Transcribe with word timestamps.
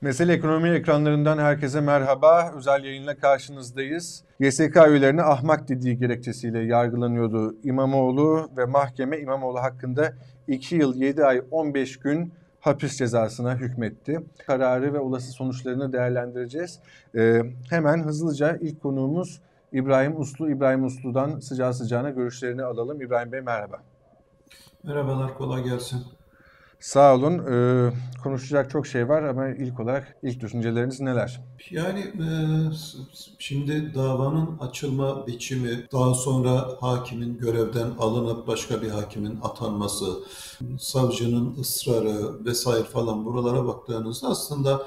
Mesele 0.00 0.32
Ekonomi 0.32 0.68
ekranlarından 0.68 1.38
herkese 1.38 1.80
merhaba. 1.80 2.52
Özel 2.56 2.84
yayınla 2.84 3.16
karşınızdayız. 3.16 4.24
YSK 4.40 4.76
üyelerine 4.88 5.22
ahmak 5.22 5.68
dediği 5.68 5.98
gerekçesiyle 5.98 6.58
yargılanıyordu 6.58 7.56
İmamoğlu 7.64 8.50
ve 8.56 8.64
mahkeme 8.64 9.18
İmamoğlu 9.18 9.58
hakkında 9.58 10.12
2 10.48 10.76
yıl 10.76 10.96
7 10.96 11.24
ay 11.24 11.42
15 11.50 11.98
gün 11.98 12.32
hapis 12.60 12.98
cezasına 12.98 13.56
hükmetti. 13.56 14.20
Kararı 14.46 14.94
ve 14.94 14.98
olası 14.98 15.32
sonuçlarını 15.32 15.92
değerlendireceğiz. 15.92 16.80
Ee, 17.16 17.42
hemen 17.70 18.04
hızlıca 18.04 18.56
ilk 18.60 18.82
konuğumuz 18.82 19.40
İbrahim 19.72 20.20
Uslu. 20.20 20.50
İbrahim 20.50 20.84
Uslu'dan 20.84 21.38
sıcağı 21.38 21.74
sıcağına 21.74 22.10
görüşlerini 22.10 22.62
alalım. 22.62 23.02
İbrahim 23.02 23.32
Bey 23.32 23.40
merhaba. 23.40 23.82
Merhabalar, 24.82 25.34
kolay 25.34 25.64
gelsin. 25.64 26.17
Sağ 26.80 27.14
olun. 27.14 27.38
Ee, 27.38 27.92
konuşacak 28.22 28.70
çok 28.70 28.86
şey 28.86 29.08
var 29.08 29.22
ama 29.22 29.48
ilk 29.48 29.80
olarak 29.80 30.16
ilk 30.22 30.40
düşünceleriniz 30.40 31.00
neler? 31.00 31.40
Yani 31.70 32.00
e, 32.00 32.28
şimdi 33.38 33.94
davanın 33.94 34.58
açılma 34.58 35.26
biçimi, 35.26 35.86
daha 35.92 36.14
sonra 36.14 36.68
hakimin 36.80 37.38
görevden 37.38 37.90
alınıp 37.98 38.46
başka 38.46 38.82
bir 38.82 38.88
hakimin 38.90 39.38
atanması, 39.42 40.06
savcının 40.78 41.56
ısrarı 41.60 42.44
vesaire 42.44 42.84
falan 42.84 43.24
buralara 43.24 43.66
baktığınızda 43.66 44.28
aslında 44.28 44.86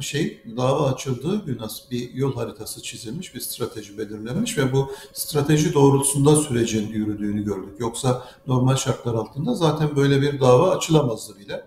şey 0.00 0.42
dava 0.56 0.92
açıldığı 0.92 1.44
gün 1.44 1.60
bir 1.90 2.14
yol 2.14 2.34
haritası 2.34 2.82
çizilmiş, 2.82 3.34
bir 3.34 3.40
strateji 3.40 3.98
belirlenmiş 3.98 4.58
ve 4.58 4.72
bu 4.72 4.92
strateji 5.12 5.74
doğrultusunda 5.74 6.36
sürecin 6.36 6.88
yürüdüğünü 6.88 7.44
gördük. 7.44 7.74
Yoksa 7.80 8.22
normal 8.46 8.76
şartlar 8.76 9.14
altında 9.14 9.54
zaten 9.54 9.96
böyle 9.96 10.22
bir 10.22 10.40
dava 10.40 10.70
açılamazdı 10.70 11.38
bile. 11.38 11.66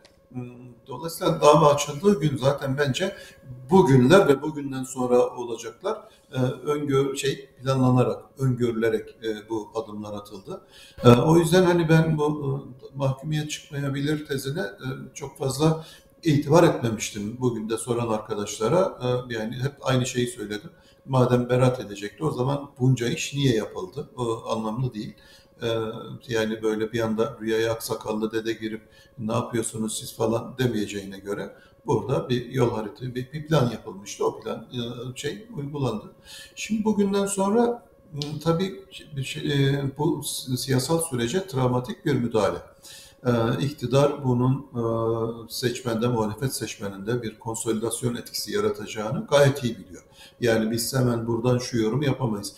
Dolayısıyla 0.88 1.42
dava 1.42 1.74
açıldığı 1.74 2.20
gün 2.20 2.38
zaten 2.38 2.78
bence 2.78 3.16
bugünler 3.70 4.28
ve 4.28 4.42
bugünden 4.42 4.84
sonra 4.84 5.28
olacaklar 5.28 5.98
e, 6.34 6.38
öngör 6.42 7.16
şey 7.16 7.50
planlanarak, 7.64 8.24
öngörülerek 8.40 9.10
e, 9.10 9.50
bu 9.50 9.72
adımlar 9.76 10.14
atıldı. 10.14 10.62
E, 11.04 11.10
o 11.10 11.38
yüzden 11.38 11.64
hani 11.64 11.90
ben 11.90 12.18
bu 12.18 12.60
e, 12.94 12.98
mahkumiyet 12.98 13.52
çıkmayabilir 13.52 14.26
tezine 14.26 14.62
e, 14.62 14.88
çok 15.14 15.38
fazla 15.38 15.86
itibar 16.24 16.64
etmemiştim 16.64 17.38
bugün 17.40 17.70
de 17.70 17.78
soran 17.78 18.08
arkadaşlara. 18.08 19.00
E, 19.02 19.34
yani 19.34 19.56
hep 19.56 19.74
aynı 19.82 20.06
şeyi 20.06 20.28
söyledim. 20.28 20.70
Madem 21.06 21.50
berat 21.50 21.80
edecekti 21.80 22.24
o 22.24 22.32
zaman 22.32 22.70
bunca 22.80 23.10
iş 23.10 23.34
niye 23.34 23.56
yapıldı? 23.56 24.10
O 24.18 24.44
anlamlı 24.50 24.94
değil. 24.94 25.16
Ee, 25.62 25.68
yani 26.28 26.64
böyle 26.64 26.92
bir 26.92 27.00
anda 27.00 27.38
rüyaya 27.42 27.74
aksakallı 27.74 28.32
dede 28.32 28.54
girip 28.54 28.82
ne 29.18 29.34
yapıyorsunuz 29.34 30.00
siz 30.00 30.16
falan 30.16 30.58
demeyeceğine 30.58 31.20
göre 31.20 31.56
burada 31.86 32.30
bir 32.30 32.52
yol 32.52 32.72
haritası, 32.72 33.16
bir, 33.16 33.32
bir 33.34 33.48
plan 33.48 33.72
yapılmıştı. 33.72 34.26
O 34.26 34.40
plan 34.40 34.68
e, 34.72 34.82
şey 35.16 35.48
uygulandı. 35.58 36.12
Şimdi 36.56 36.86
bugünden 36.86 37.26
sonra 37.26 37.86
tabii 38.44 38.84
şey, 39.24 39.70
e, 39.70 39.98
bu 39.98 40.24
siyasal 40.58 41.02
sürece 41.02 41.48
travmatik 41.48 42.06
bir 42.06 42.14
müdahale. 42.14 42.58
Ee, 43.26 43.64
iktidar 43.66 44.24
bunun 44.24 44.54
e, 44.58 44.84
seçmende, 45.50 46.08
muhalefet 46.08 46.56
seçmeninde 46.56 47.22
bir 47.24 47.40
konsolidasyon 47.40 48.16
etkisi 48.16 48.54
yaratacağını 48.54 49.28
gayet 49.30 49.64
iyi 49.64 49.78
biliyor. 49.78 50.04
Yani 50.42 50.72
biz 50.72 50.96
hemen 50.96 51.28
buradan 51.28 51.58
şu 51.58 51.78
yorum 51.78 52.02
yapamayız 52.02 52.56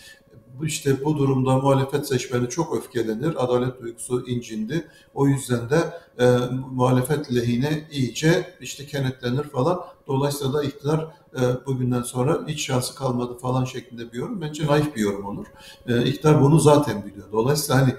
işte 0.64 1.06
bu 1.06 1.18
durumda 1.18 1.58
muhalefet 1.58 2.08
seçmeni 2.08 2.50
çok 2.50 2.78
öfkelenir, 2.78 3.44
adalet 3.44 3.82
duygusu 3.82 4.28
incindi. 4.28 4.88
O 5.14 5.28
yüzden 5.28 5.70
de 5.70 6.00
e, 6.20 6.38
muhalefet 6.72 7.34
lehine 7.36 7.88
iyice 7.92 8.56
işte 8.62 8.86
kenetlenir 8.86 9.44
falan. 9.44 9.80
Dolayısıyla 10.08 10.54
da 10.54 10.64
iktidar 10.64 11.08
e, 11.36 11.66
bugünden 11.66 12.02
sonra 12.02 12.40
hiç 12.48 12.66
şansı 12.66 12.96
kalmadı 12.96 13.38
falan 13.38 13.66
şeklinde 13.66 14.12
bir 14.12 14.18
yorum. 14.18 14.42
Bence 14.42 14.68
naif 14.68 14.96
bir 14.96 15.02
yorum 15.02 15.26
olur. 15.26 15.46
E, 15.88 16.06
iktidar 16.06 16.42
bunu 16.42 16.60
zaten 16.60 17.06
biliyor. 17.06 17.32
Dolayısıyla 17.32 17.82
hani 17.82 17.96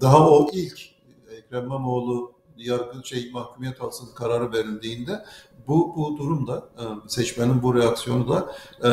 daha 0.00 0.30
o 0.30 0.50
ilk 0.52 0.95
Ekrem 1.56 1.66
İmamoğlu 1.66 2.32
yargı 2.56 3.06
şey 3.06 3.30
mahkumiyet 3.30 3.80
alsın 3.80 4.14
kararı 4.14 4.52
verildiğinde 4.52 5.24
bu 5.66 5.96
bu 5.96 6.18
durumda 6.18 6.68
e, 6.78 7.08
seçmenin 7.08 7.62
bu 7.62 7.74
reaksiyonu 7.74 8.28
da 8.28 8.56
e, 8.84 8.90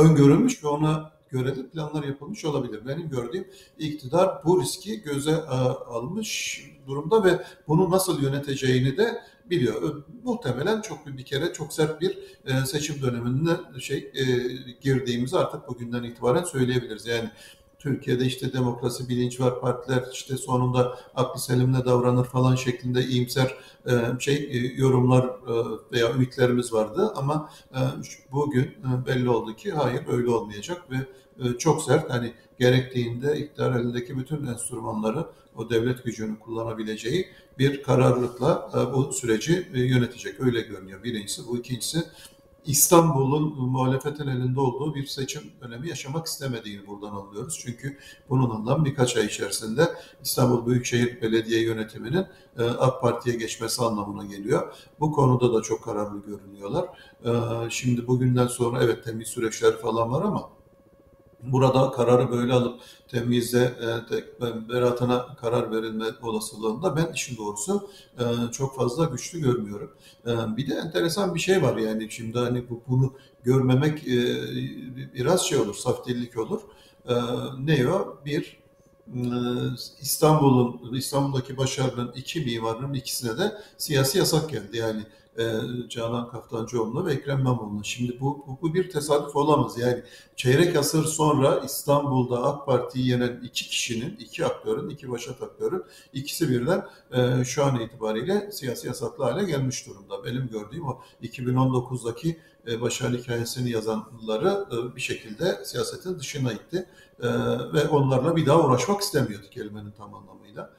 öngörülmüş 0.00 0.64
ve 0.64 0.68
ona 0.68 1.10
göre 1.30 1.56
de 1.56 1.68
planlar 1.68 2.04
yapılmış 2.04 2.44
olabilir. 2.44 2.86
Benim 2.86 3.08
gördüğüm 3.08 3.48
iktidar 3.78 4.44
bu 4.44 4.62
riski 4.62 5.02
göze 5.02 5.30
e, 5.30 5.54
almış 5.88 6.62
durumda 6.86 7.24
ve 7.24 7.44
bunu 7.68 7.90
nasıl 7.90 8.22
yöneteceğini 8.22 8.96
de 8.96 9.22
biliyor. 9.50 10.04
Muhtemelen 10.24 10.80
çok 10.80 11.06
bir 11.06 11.24
kere 11.24 11.52
çok 11.52 11.72
sert 11.72 12.00
bir 12.00 12.18
e, 12.44 12.66
seçim 12.66 13.02
döneminde 13.02 13.80
şey 13.80 14.12
girdiğimizi 14.80 15.38
artık 15.38 15.68
bugünden 15.68 16.02
itibaren 16.02 16.44
söyleyebiliriz. 16.44 17.06
Yani 17.06 17.30
Türkiye'de 17.84 18.24
işte 18.24 18.52
demokrasi 18.52 19.08
bilinç 19.08 19.40
var, 19.40 19.60
partiler 19.60 20.04
işte 20.12 20.36
sonunda 20.36 20.98
aklı 21.14 21.40
selimle 21.40 21.84
davranır 21.84 22.24
falan 22.24 22.54
şeklinde 22.54 23.04
iyimser 23.04 23.54
şey 24.18 24.72
yorumlar 24.76 25.30
veya 25.92 26.10
ümitlerimiz 26.14 26.72
vardı 26.72 27.12
ama 27.16 27.50
bugün 28.32 28.74
belli 29.06 29.28
oldu 29.28 29.56
ki 29.56 29.72
hayır 29.72 30.02
öyle 30.08 30.30
olmayacak 30.30 30.90
ve 30.90 30.96
e, 31.40 31.58
çok 31.58 31.82
sert. 31.82 32.10
Hani 32.10 32.32
gerektiğinde 32.58 33.38
iktidar 33.38 33.80
elindeki 33.80 34.18
bütün 34.18 34.46
enstrümanları 34.46 35.26
o 35.56 35.70
devlet 35.70 36.04
gücünü 36.04 36.38
kullanabileceği 36.38 37.26
bir 37.58 37.82
kararlılıkla 37.82 38.70
e, 38.74 38.94
bu 38.94 39.12
süreci 39.12 39.68
e, 39.74 39.80
yönetecek. 39.80 40.40
Öyle 40.40 40.60
görünüyor. 40.60 41.04
Birincisi 41.04 41.42
bu. 41.48 41.58
ikincisi 41.58 42.02
İstanbul'un 42.66 43.70
muhalefetin 43.70 44.26
elinde 44.26 44.60
olduğu 44.60 44.94
bir 44.94 45.06
seçim 45.06 45.42
dönemi 45.60 45.88
yaşamak 45.88 46.26
istemediğini 46.26 46.86
buradan 46.86 47.16
anlıyoruz. 47.16 47.58
Çünkü 47.62 47.98
bunun 48.30 48.84
birkaç 48.84 49.16
ay 49.16 49.26
içerisinde 49.26 49.94
İstanbul 50.22 50.66
Büyükşehir 50.66 51.22
Belediye 51.22 51.62
Yönetimi'nin 51.62 52.26
AK 52.58 53.00
Parti'ye 53.00 53.36
geçmesi 53.36 53.82
anlamına 53.82 54.24
geliyor. 54.24 54.74
Bu 55.00 55.12
konuda 55.12 55.54
da 55.54 55.62
çok 55.62 55.84
kararlı 55.84 56.22
görünüyorlar. 56.26 56.88
Şimdi 57.70 58.06
bugünden 58.06 58.46
sonra 58.46 58.82
evet 58.82 59.04
temiz 59.04 59.28
süreçler 59.28 59.78
falan 59.78 60.12
var 60.12 60.22
ama 60.22 60.50
burada 61.52 61.90
kararı 61.90 62.30
böyle 62.30 62.52
alıp 62.52 62.80
temyize, 63.08 63.74
e, 64.40 64.68
beratına 64.68 65.36
karar 65.40 65.70
verilme 65.70 66.04
olasılığında 66.22 66.96
ben 66.96 67.12
işin 67.12 67.36
doğrusu 67.36 67.88
e, 68.18 68.52
çok 68.52 68.76
fazla 68.76 69.04
güçlü 69.04 69.40
görmüyorum. 69.40 69.90
E, 70.26 70.56
bir 70.56 70.70
de 70.70 70.74
enteresan 70.74 71.34
bir 71.34 71.40
şey 71.40 71.62
var 71.62 71.76
yani 71.76 72.10
şimdi 72.10 72.38
hani 72.38 72.70
bu, 72.70 72.82
bunu 72.88 73.14
görmemek 73.42 74.06
biraz 75.14 75.42
şey 75.46 75.58
olur, 75.58 75.74
saftillik 75.74 76.38
olur. 76.38 76.60
E, 77.08 77.14
ne 77.58 77.88
o? 77.88 78.18
Bir, 78.24 78.63
İstanbul'un 80.00 80.94
İstanbul'daki 80.94 81.56
başarının 81.56 82.12
iki 82.12 82.40
mimarının 82.40 82.94
ikisine 82.94 83.38
de 83.38 83.52
siyasi 83.78 84.18
yasak 84.18 84.50
geldi. 84.50 84.76
Yani 84.76 85.02
e, 85.38 85.44
Canan 85.88 86.30
Kaftancıoğlu'na 86.30 87.06
ve 87.06 87.12
Ekrem 87.12 87.38
İmamoğlu'na. 87.38 87.82
Şimdi 87.82 88.20
bu, 88.20 88.44
bu, 88.46 88.58
bu 88.62 88.74
bir 88.74 88.90
tesadüf 88.90 89.36
olamaz. 89.36 89.78
Yani 89.78 90.02
çeyrek 90.36 90.76
asır 90.76 91.04
sonra 91.04 91.60
İstanbul'da 91.64 92.42
AK 92.42 92.66
Parti'yi 92.66 93.08
yenen 93.08 93.40
iki 93.44 93.68
kişinin, 93.68 94.16
iki 94.16 94.46
aktörün, 94.46 94.88
iki 94.88 95.10
başat 95.10 95.42
aktörün 95.42 95.82
ikisi 96.12 96.48
birden 96.48 96.86
e, 97.12 97.44
şu 97.44 97.64
an 97.64 97.80
itibariyle 97.80 98.52
siyasi 98.52 98.86
yasaklı 98.86 99.24
hale 99.24 99.44
gelmiş 99.44 99.86
durumda. 99.86 100.24
Benim 100.24 100.48
gördüğüm 100.48 100.88
o 100.88 101.00
2019'daki 101.22 102.36
e, 102.68 102.80
başarı 102.80 103.16
hikayesini 103.16 103.70
yazanları 103.70 104.64
e, 104.72 104.96
bir 104.96 105.00
şekilde 105.00 105.64
siyasetin 105.64 106.18
dışına 106.18 106.52
itti. 106.52 106.86
E, 107.22 107.28
ve 107.72 107.88
onlarla 107.88 108.36
bir 108.36 108.46
daha 108.46 108.66
uğraşmak 108.66 109.00
istemiyordu 109.00 109.46
kelimenin 109.50 109.90
tam 109.90 110.14
anlamıyla. 110.14 110.70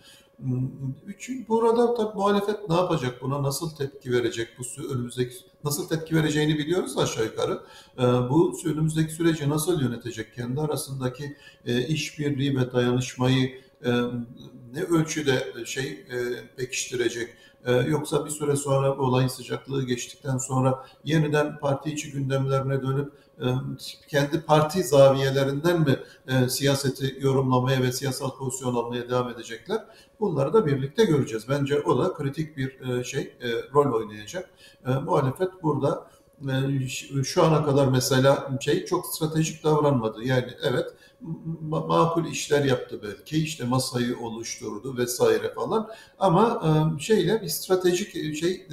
Üçün, 1.06 1.45
burada 1.50 1.94
tabii 1.94 2.18
muhalefet 2.18 2.69
ne 2.69 2.75
yapacak 2.75 3.22
buna, 3.22 3.44
nasıl 3.44 3.75
tepki 3.75 4.12
verecek, 4.12 4.47
bu 4.59 4.84
önümüzdeki 4.94 5.35
nasıl 5.63 5.88
tepki 5.88 6.16
vereceğini 6.16 6.57
biliyoruz 6.57 6.98
aşağı 6.98 7.25
yukarı. 7.25 7.62
Bu 8.30 8.57
önümüzdeki 8.65 9.13
süreci 9.13 9.50
nasıl 9.50 9.81
yönetecek, 9.81 10.36
kendi 10.36 10.62
arasındaki 10.62 11.38
işbirliği 11.88 12.59
ve 12.59 12.71
dayanışmayı 12.71 13.62
ne 14.73 14.83
ölçüde 14.89 15.65
şey 15.65 16.05
pekiştirecek, 16.57 17.29
yoksa 17.87 18.25
bir 18.25 18.29
süre 18.29 18.55
sonra 18.55 18.97
olayın 18.97 19.27
sıcaklığı 19.27 19.85
geçtikten 19.85 20.37
sonra 20.37 20.85
yeniden 21.03 21.59
parti 21.59 21.91
içi 21.91 22.11
gündemlerine 22.11 22.81
dönüp 22.81 23.13
kendi 24.07 24.41
parti 24.41 24.83
zaviyelerinden 24.83 25.81
mi 25.81 25.99
siyaseti 26.49 27.17
yorumlamaya 27.19 27.81
ve 27.81 27.91
siyasal 27.91 28.37
pozisyon 28.37 28.75
almaya 28.75 29.09
devam 29.09 29.29
edecekler? 29.29 29.85
Bunları 30.19 30.53
da 30.53 30.65
birlikte 30.65 31.05
göreceğiz. 31.05 31.49
Bence 31.49 31.81
o 31.81 32.03
da 32.03 32.13
kritik 32.13 32.57
bir 32.57 33.03
şey 33.03 33.33
rol 33.73 33.93
oynayacak. 33.93 34.49
Muhalefet 35.03 35.63
burada 35.63 36.07
şu 37.23 37.43
ana 37.43 37.65
kadar 37.65 37.87
mesela 37.87 38.57
şey 38.61 38.85
çok 38.85 39.05
stratejik 39.05 39.63
davranmadı. 39.63 40.23
Yani 40.23 40.51
evet 40.63 40.85
makul 41.62 42.25
işler 42.25 42.66
yaptı 42.66 43.00
belki 43.04 43.44
işte 43.44 43.63
masayı 43.66 44.19
oluşturdu 44.19 44.98
vesaire 44.98 45.54
falan 45.54 45.89
ama 46.19 46.63
şeyle 47.00 47.42
bir 47.42 47.48
stratejik 47.48 48.36
şey 48.36 48.68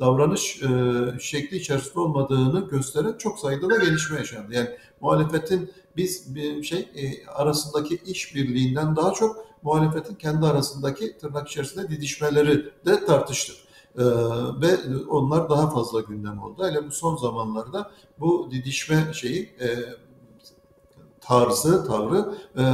davranış 0.00 0.60
şekli 1.20 1.56
içerisinde 1.56 2.00
olmadığını 2.00 2.68
gösteren 2.68 3.18
çok 3.18 3.38
sayıda 3.38 3.70
da 3.70 3.76
gelişme 3.76 4.18
yaşandı. 4.18 4.54
Yani 4.54 4.68
muhalefetin 5.00 5.72
biz 5.96 6.34
bir 6.34 6.62
şey 6.62 6.88
arasındaki 7.28 7.96
işbirliğinden 8.06 8.96
daha 8.96 9.12
çok 9.12 9.46
muhalefetin 9.62 10.14
kendi 10.14 10.46
arasındaki 10.46 11.18
tırnak 11.18 11.48
içerisinde 11.48 11.90
didişmeleri 11.90 12.64
de 12.86 13.04
tartıştık. 13.06 13.56
Ee, 13.98 14.02
ve 14.60 14.76
onlar 15.08 15.50
daha 15.50 15.70
fazla 15.70 16.00
gündem 16.00 16.42
oldu. 16.42 16.66
Hele 16.66 16.86
bu 16.86 16.90
son 16.90 17.16
zamanlarda 17.16 17.90
bu 18.20 18.48
didişme 18.50 19.12
şeyi 19.12 19.42
e, 19.60 19.68
tarzı, 21.22 21.86
tavrı 21.86 22.34
e, 22.56 22.64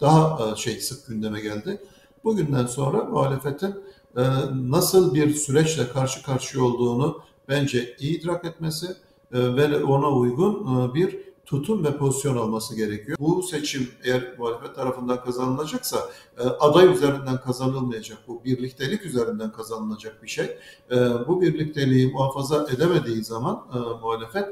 daha 0.00 0.50
e, 0.52 0.56
şey 0.56 0.80
sık 0.80 1.06
gündeme 1.06 1.40
geldi. 1.40 1.82
Bugünden 2.24 2.66
sonra 2.66 3.04
muhalefetin 3.04 3.74
e, 4.16 4.22
nasıl 4.52 5.14
bir 5.14 5.34
süreçle 5.34 5.88
karşı 5.88 6.22
karşıya 6.22 6.64
olduğunu 6.64 7.22
bence 7.48 7.96
iyi 7.98 8.20
idrak 8.20 8.44
etmesi 8.44 8.86
e, 9.32 9.56
ve 9.56 9.84
ona 9.84 10.08
uygun 10.08 10.80
e, 10.90 10.94
bir 10.94 11.31
tutum 11.46 11.84
ve 11.84 11.96
pozisyon 11.96 12.36
alması 12.36 12.76
gerekiyor. 12.76 13.18
Bu 13.20 13.42
seçim 13.42 13.88
eğer 14.04 14.34
muhalefet 14.38 14.74
tarafından 14.74 15.24
kazanılacaksa 15.24 15.98
e, 16.38 16.42
aday 16.42 16.92
üzerinden 16.92 17.40
kazanılmayacak. 17.40 18.18
Bu 18.28 18.44
birliktelik 18.44 19.06
üzerinden 19.06 19.52
kazanılacak 19.52 20.22
bir 20.22 20.28
şey. 20.28 20.44
E, 20.90 20.96
bu 21.28 21.40
birlikteliği 21.40 22.12
muhafaza 22.12 22.66
edemediği 22.74 23.24
zaman 23.24 23.64
e, 23.74 23.78
muhalefet 23.78 24.48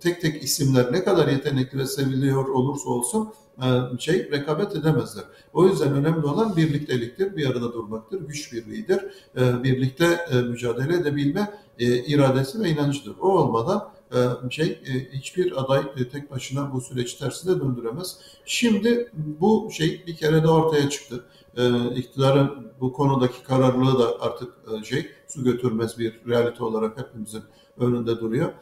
tek 0.00 0.20
tek 0.20 0.42
isimler 0.42 0.92
ne 0.92 1.04
kadar 1.04 1.28
yetenekli 1.28 1.78
ve 1.78 1.86
seviliyor 1.86 2.48
olursa 2.48 2.90
olsun 2.90 3.32
şey 3.98 4.30
rekabet 4.30 4.76
edemezler. 4.76 5.24
O 5.52 5.66
yüzden 5.66 5.92
önemli 5.92 6.26
olan 6.26 6.56
birlikteliktir, 6.56 7.36
bir 7.36 7.46
arada 7.46 7.72
durmaktır, 7.72 8.20
güç 8.20 8.52
birliğidir. 8.52 9.00
Birlikte 9.36 10.26
mücadele 10.48 10.96
edebilme 10.96 11.50
iradesi 11.78 12.60
ve 12.60 12.70
inancıdır. 12.70 13.14
O 13.20 13.28
olmadan 13.28 13.78
e, 13.78 13.99
şey 14.50 14.66
e, 14.66 15.12
hiçbir 15.12 15.60
aday 15.62 15.82
e, 15.96 16.08
tek 16.08 16.30
başına 16.30 16.72
bu 16.72 16.80
süreci 16.80 17.18
tersine 17.18 17.60
döndüremez. 17.60 18.18
Şimdi 18.44 19.10
bu 19.14 19.68
şey 19.72 20.04
bir 20.06 20.16
kere 20.16 20.42
de 20.42 20.48
ortaya 20.48 20.90
çıktı. 20.90 21.24
İktidarın 21.96 22.72
bu 22.80 22.92
konudaki 22.92 23.42
kararlılığı 23.42 23.98
da 23.98 24.20
artık 24.20 24.52
şey 24.84 25.10
su 25.28 25.44
götürmez 25.44 25.98
bir 25.98 26.20
realite 26.28 26.64
olarak 26.64 26.98
hepimizin 26.98 27.42
önünde 27.78 28.20
duruyor. 28.20 28.52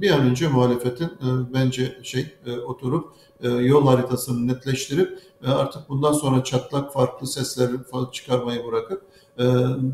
Bir 0.00 0.10
an 0.10 0.20
önce 0.20 0.48
muhalefetin 0.48 1.10
bence 1.54 1.98
şey 2.02 2.26
oturup 2.66 3.12
yol 3.42 3.86
haritasını 3.86 4.46
netleştirip 4.46 5.18
artık 5.46 5.88
bundan 5.88 6.12
sonra 6.12 6.44
çatlak 6.44 6.92
farklı 6.92 7.26
sesleri 7.26 7.72
çıkarmayı 8.12 8.66
bırakıp 8.66 9.02
e, 9.02 9.25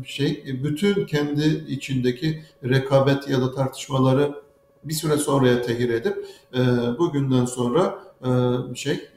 şey 0.05 0.59
bütün 0.63 1.05
kendi 1.05 1.65
içindeki 1.67 2.43
rekabet 2.63 3.29
ya 3.29 3.41
da 3.41 3.51
tartışmaları 3.55 4.43
bir 4.83 4.93
süre 4.93 5.17
sonraya 5.17 5.61
tehir 5.61 5.89
edip 5.89 6.25
e, 6.53 6.59
bugünden 6.99 7.45
sonra 7.45 7.99
e, 8.25 8.29
şey 8.75 9.09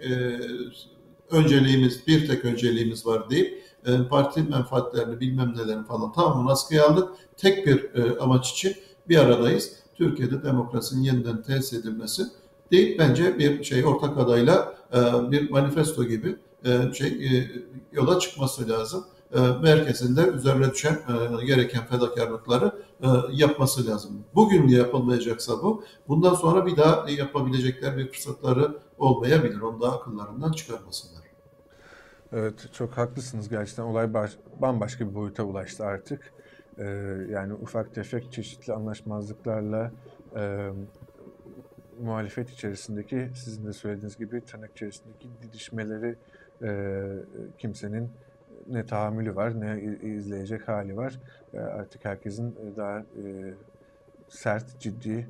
önceliğimiz 1.31 2.07
bir 2.07 2.27
tek 2.29 2.45
önceliğimiz 2.45 3.07
var 3.07 3.31
deyip 3.31 3.63
parti 4.11 4.43
menfaatlerini 4.43 5.21
bilmem 5.21 5.55
nelerini 5.57 5.87
falan 5.87 6.13
tamamen 6.13 6.53
askıya 6.53 6.87
aldık. 6.87 7.09
Tek 7.37 7.67
bir 7.67 7.91
amaç 8.21 8.51
için 8.51 8.75
bir 9.09 9.17
aradayız. 9.17 9.73
Türkiye'de 9.95 10.43
demokrasinin 10.43 11.03
yeniden 11.03 11.43
tesis 11.43 11.73
edilmesi 11.73 12.23
deyip 12.73 12.99
bence 12.99 13.39
bir 13.39 13.65
şey 13.65 13.85
ortak 13.85 14.19
adayla 14.19 14.75
bir 15.31 15.51
manifesto 15.51 16.05
gibi 16.05 16.37
şey 16.95 17.49
yola 17.93 18.19
çıkması 18.19 18.69
lazım. 18.69 19.05
E, 19.35 19.41
merkezinde 19.63 20.27
üzerine 20.27 20.71
düşen 20.71 20.95
e, 21.41 21.45
gereken 21.45 21.87
fedakarlıkları 21.87 22.73
e, 23.03 23.07
yapması 23.33 23.87
lazım. 23.87 24.25
Bugün 24.35 24.69
yapılmayacaksa 24.69 25.53
bu, 25.63 25.85
bundan 26.09 26.35
sonra 26.35 26.67
bir 26.67 26.77
daha 26.77 27.11
yapabilecekler 27.11 27.97
bir 27.97 28.09
fırsatları 28.09 28.79
olmayabilir. 28.99 29.61
Onu 29.61 29.81
da 29.81 29.93
akıllarından 29.93 30.53
çıkarmasınlar. 30.53 31.23
Evet, 32.33 32.69
çok 32.73 32.93
haklısınız 32.93 33.49
gerçekten. 33.49 33.83
Olay 33.83 34.15
baş, 34.15 34.37
bambaşka 34.61 35.11
bir 35.11 35.15
boyuta 35.15 35.43
ulaştı 35.43 35.85
artık. 35.85 36.33
Ee, 36.79 36.85
yani 37.31 37.55
ufak 37.55 37.95
tefek 37.95 38.33
çeşitli 38.33 38.73
anlaşmazlıklarla 38.73 39.93
e, 40.37 40.71
muhalefet 42.01 42.51
içerisindeki 42.51 43.31
sizin 43.35 43.67
de 43.67 43.73
söylediğiniz 43.73 44.17
gibi 44.17 44.41
tırnak 44.41 44.71
içerisindeki 44.71 45.29
didişmeleri 45.43 46.17
e, 46.63 47.03
kimsenin 47.59 48.11
ne 48.69 48.87
tahammülü 48.87 49.37
var 49.37 49.61
ne 49.61 49.83
izleyecek 50.03 50.69
hali 50.69 50.97
var. 50.97 51.21
E, 51.55 51.59
artık 51.59 52.05
herkesin 52.05 52.51
e, 52.51 52.77
daha 52.77 52.99
e, 52.99 53.55
sert, 54.29 54.81
ciddi, 54.81 55.29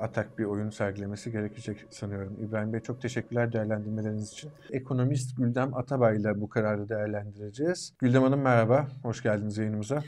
atak 0.00 0.38
bir 0.38 0.44
oyun 0.44 0.70
sergilemesi 0.70 1.32
gerekecek 1.32 1.86
sanıyorum. 1.90 2.36
İbrahim 2.40 2.72
Bey 2.72 2.80
çok 2.80 3.02
teşekkürler 3.02 3.52
değerlendirmeleriniz 3.52 4.32
için. 4.32 4.50
Ekonomist 4.70 5.36
Güldem 5.36 5.76
Atabay 5.76 6.16
ile 6.16 6.40
bu 6.40 6.48
kararı 6.48 6.88
değerlendireceğiz. 6.88 7.94
Güldem 7.98 8.22
Hanım 8.22 8.40
merhaba, 8.40 8.88
hoş 9.02 9.22
geldiniz 9.22 9.58
yayınımıza. 9.58 10.02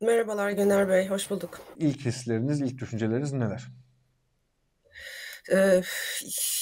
Merhabalar 0.00 0.50
Güner 0.50 0.88
Bey, 0.88 1.08
hoş 1.08 1.30
bulduk. 1.30 1.60
İlk 1.76 2.06
hisleriniz, 2.06 2.60
ilk 2.60 2.80
düşünceleriniz 2.80 3.32
neler? 3.32 3.72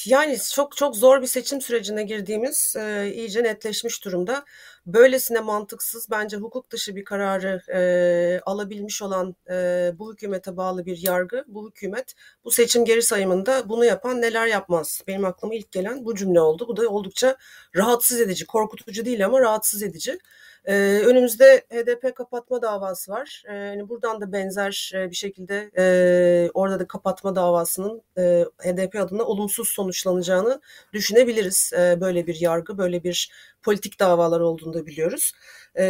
Yani 0.06 0.38
çok 0.55 0.76
çok 0.76 0.96
zor 0.96 1.23
bir 1.23 1.26
seçim 1.26 1.61
sürecine 1.61 2.02
girdiğimiz 2.02 2.76
e, 2.76 3.12
iyice 3.14 3.43
netleşmiş 3.43 4.05
durumda. 4.05 4.44
Böylesine 4.87 5.40
mantıksız 5.40 6.11
bence 6.11 6.37
hukuk 6.37 6.70
dışı 6.70 6.96
bir 6.96 7.05
kararı 7.05 7.62
e, 7.75 8.40
alabilmiş 8.46 9.02
olan 9.02 9.37
e, 9.50 9.93
bu 9.99 10.12
hükümete 10.12 10.56
bağlı 10.56 10.87
bir 10.87 10.99
yargı, 11.02 11.44
bu 11.49 11.69
hükümet 11.70 12.14
bu 12.44 12.50
seçim 12.50 12.84
geri 12.84 13.02
sayımında 13.02 13.69
bunu 13.69 13.84
yapan 13.84 14.20
neler 14.20 14.46
yapmaz? 14.46 15.02
Benim 15.06 15.25
aklıma 15.25 15.55
ilk 15.55 15.73
gelen 15.73 16.05
bu 16.05 16.14
cümle 16.14 16.40
oldu. 16.40 16.69
Bu 16.69 16.76
da 16.76 16.88
oldukça 16.88 17.37
rahatsız 17.76 18.20
edici, 18.20 18.46
korkutucu 18.46 19.05
değil 19.05 19.26
ama 19.26 19.40
rahatsız 19.40 19.82
edici. 19.82 20.19
Ee, 20.64 20.75
önümüzde 21.06 21.64
HDP 21.70 22.17
kapatma 22.17 22.62
davası 22.62 23.12
var. 23.12 23.43
Ee, 23.49 23.55
yani 23.55 23.88
buradan 23.88 24.20
da 24.20 24.32
benzer 24.32 24.93
e, 24.94 25.11
bir 25.11 25.17
şekilde 25.17 25.70
e, 25.79 26.50
orada 26.55 26.81
da 26.81 26.87
kapatma 26.87 27.37
davasının 27.37 28.03
e, 28.19 28.44
HDP 28.59 28.97
adına 28.97 29.23
olumsuz 29.23 29.69
sonuçlanacağını 29.69 30.61
düşünebiliriz. 30.93 31.73
E, 31.73 32.00
böyle 32.00 32.26
bir 32.26 32.41
yargı, 32.41 32.79
böyle 32.79 33.05
bir 33.05 33.32
politik 33.62 34.00
davalar 34.00 34.41
olduğunu 34.41 34.75
da 34.75 34.87
biliyoruz. 34.87 35.32
E, 35.79 35.82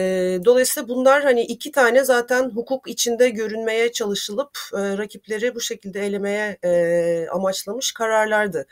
dolayısıyla 0.45 0.89
bunlar 0.89 1.23
hani 1.23 1.43
iki 1.43 1.73
tane 1.73 2.05
zaten 2.05 2.51
hukuk 2.51 2.89
içinde 2.89 3.29
görünmeye 3.31 3.93
çalışılıp 3.93 4.59
e, 4.75 4.99
rakipleri 4.99 5.55
bu 5.55 5.61
şekilde 5.61 6.07
elemeye 6.07 6.59
e, 6.65 7.29
amaçlamış 7.29 7.93
kararlardı 7.93 8.67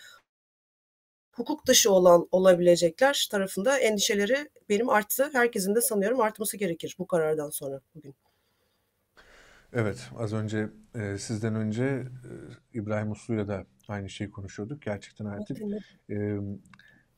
hukuk 1.40 1.66
dışı 1.66 1.92
olan 1.92 2.28
olabilecekler 2.32 3.28
tarafında 3.30 3.78
endişeleri 3.78 4.50
benim 4.68 4.88
arttı. 4.88 5.30
Herkesin 5.32 5.74
de 5.74 5.80
sanıyorum 5.80 6.20
artması 6.20 6.56
gerekir 6.56 6.96
bu 6.98 7.06
karardan 7.06 7.50
sonra 7.50 7.80
bugün. 7.94 8.14
Evet, 9.72 10.10
az 10.16 10.32
önce 10.32 10.68
e, 10.94 11.18
sizden 11.18 11.54
önce 11.54 11.84
e, 11.84 12.32
İbrahim 12.74 13.10
Uslu'yla 13.10 13.48
da 13.48 13.66
aynı 13.88 14.10
şeyi 14.10 14.30
konuşuyorduk. 14.30 14.82
Gerçekten 14.82 15.24
artık 15.24 15.58
e, 16.10 16.38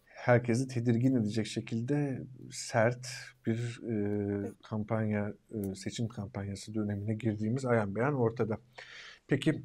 herkesi 0.04 0.68
tedirgin 0.68 1.16
edecek 1.16 1.46
şekilde 1.46 2.22
sert 2.50 3.06
bir 3.46 3.80
e, 3.90 4.52
kampanya, 4.62 5.34
e, 5.50 5.74
seçim 5.74 6.08
kampanyası 6.08 6.74
dönemine 6.74 7.14
girdiğimiz 7.14 7.64
ayan 7.64 7.94
beyan 7.94 8.14
ortada. 8.14 8.58
Peki 9.26 9.62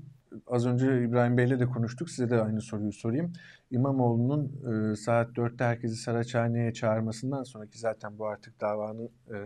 az 0.47 0.65
önce 0.65 1.03
İbrahim 1.03 1.37
Bey'le 1.37 1.59
de 1.59 1.65
konuştuk. 1.65 2.09
Size 2.09 2.29
de 2.29 2.41
aynı 2.41 2.61
soruyu 2.61 2.91
sorayım. 2.91 3.33
İmamoğlu'nun 3.71 4.45
e, 4.91 4.95
saat 4.95 5.29
4'te 5.37 5.63
herkesi 5.63 5.95
Saraçhane'ye 5.95 6.73
çağırmasından 6.73 7.43
sonraki 7.43 7.79
zaten 7.79 8.19
bu 8.19 8.27
artık 8.27 8.61
davanın 8.61 9.09
e, 9.33 9.37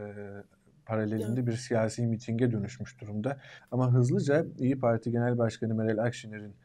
paralelinde 0.86 1.48
bir 1.48 1.52
siyasi 1.52 2.08
mitinge 2.08 2.52
dönüşmüş 2.52 3.02
durumda. 3.02 3.38
Ama 3.72 3.94
hızlıca 3.94 4.46
İyi 4.60 4.80
Parti 4.80 5.12
Genel 5.12 5.38
Başkanı 5.38 5.76
Meral 5.76 5.98
Akşener'in 5.98 6.56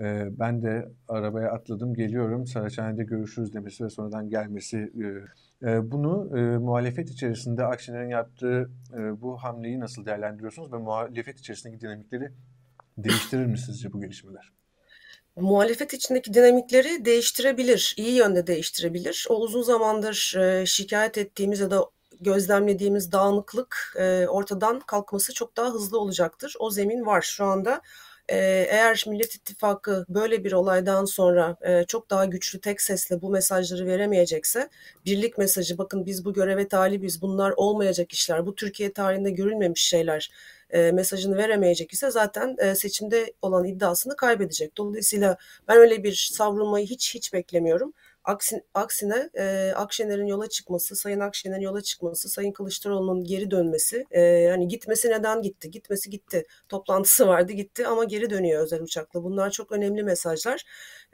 e, 0.00 0.28
ben 0.38 0.62
de 0.62 0.88
arabaya 1.08 1.52
atladım 1.52 1.94
geliyorum 1.94 2.46
Saraçhane'de 2.46 3.04
görüşürüz 3.04 3.54
demesi 3.54 3.84
ve 3.84 3.88
sonradan 3.88 4.30
gelmesi 4.30 4.92
e, 5.02 5.06
e, 5.70 5.90
bunu 5.90 6.38
e, 6.38 6.58
muhalefet 6.58 7.10
içerisinde 7.10 7.64
Akşener'in 7.64 8.08
yaptığı 8.08 8.70
e, 8.94 9.20
bu 9.20 9.36
hamleyi 9.36 9.80
nasıl 9.80 10.06
değerlendiriyorsunuz 10.06 10.72
ve 10.72 10.76
muhalefet 10.76 11.38
içerisindeki 11.38 11.80
dinamikleri 11.80 12.30
Değiştirir 12.98 13.46
mi 13.46 13.58
sizce 13.58 13.92
bu 13.92 14.00
gelişmeler? 14.00 14.52
Muhalefet 15.36 15.94
içindeki 15.94 16.34
dinamikleri 16.34 17.04
değiştirebilir, 17.04 17.94
iyi 17.96 18.14
yönde 18.14 18.46
değiştirebilir. 18.46 19.26
O 19.28 19.36
uzun 19.36 19.62
zamandır 19.62 20.34
e, 20.38 20.66
şikayet 20.66 21.18
ettiğimiz 21.18 21.60
ya 21.60 21.70
da 21.70 21.84
gözlemlediğimiz 22.20 23.12
dağınıklık 23.12 23.94
e, 23.98 24.26
ortadan 24.28 24.80
kalkması 24.80 25.34
çok 25.34 25.56
daha 25.56 25.70
hızlı 25.70 26.00
olacaktır. 26.00 26.54
O 26.58 26.70
zemin 26.70 27.06
var 27.06 27.22
şu 27.22 27.44
anda. 27.44 27.80
E, 28.28 28.36
eğer 28.70 29.04
Millet 29.06 29.34
İttifakı 29.34 30.04
böyle 30.08 30.44
bir 30.44 30.52
olaydan 30.52 31.04
sonra 31.04 31.56
çok 31.88 32.10
daha 32.10 32.24
güçlü 32.24 32.60
tek 32.60 32.80
sesle 32.80 33.22
bu 33.22 33.30
mesajları 33.30 33.86
veremeyecekse, 33.86 34.68
birlik 35.06 35.38
mesajı 35.38 35.78
bakın 35.78 36.06
biz 36.06 36.24
bu 36.24 36.32
göreve 36.32 36.68
talibiz, 36.68 37.22
bunlar 37.22 37.52
olmayacak 37.56 38.12
işler, 38.12 38.46
bu 38.46 38.54
Türkiye 38.54 38.92
tarihinde 38.92 39.30
görülmemiş 39.30 39.82
şeyler 39.82 40.30
e, 40.70 40.92
mesajını 40.92 41.36
veremeyecek 41.36 41.92
ise 41.92 42.10
zaten 42.10 42.56
e, 42.58 42.74
seçimde 42.74 43.32
olan 43.42 43.64
iddiasını 43.64 44.16
kaybedecek. 44.16 44.76
Dolayısıyla 44.76 45.36
ben 45.68 45.76
öyle 45.76 46.04
bir 46.04 46.30
savrulmayı 46.32 46.86
hiç 46.86 47.14
hiç 47.14 47.32
beklemiyorum. 47.32 47.92
Aksin, 48.24 48.62
aksine 48.74 49.30
e, 49.34 49.72
Akşener'in 49.76 50.26
yola 50.26 50.48
çıkması, 50.48 50.96
Sayın 50.96 51.20
Akşener'in 51.20 51.60
yola 51.60 51.80
çıkması, 51.82 52.28
Sayın 52.28 52.52
Kılıçdaroğlu'nun 52.52 53.24
geri 53.24 53.50
dönmesi, 53.50 54.06
e, 54.10 54.20
yani 54.20 54.68
gitmesi 54.68 55.10
neden 55.10 55.42
gitti? 55.42 55.70
Gitmesi 55.70 56.10
gitti. 56.10 56.46
Toplantısı 56.68 57.26
vardı 57.28 57.52
gitti 57.52 57.86
ama 57.86 58.04
geri 58.04 58.30
dönüyor 58.30 58.62
özel 58.62 58.82
uçakla. 58.82 59.24
Bunlar 59.24 59.50
çok 59.50 59.72
önemli 59.72 60.02
mesajlar. 60.02 60.64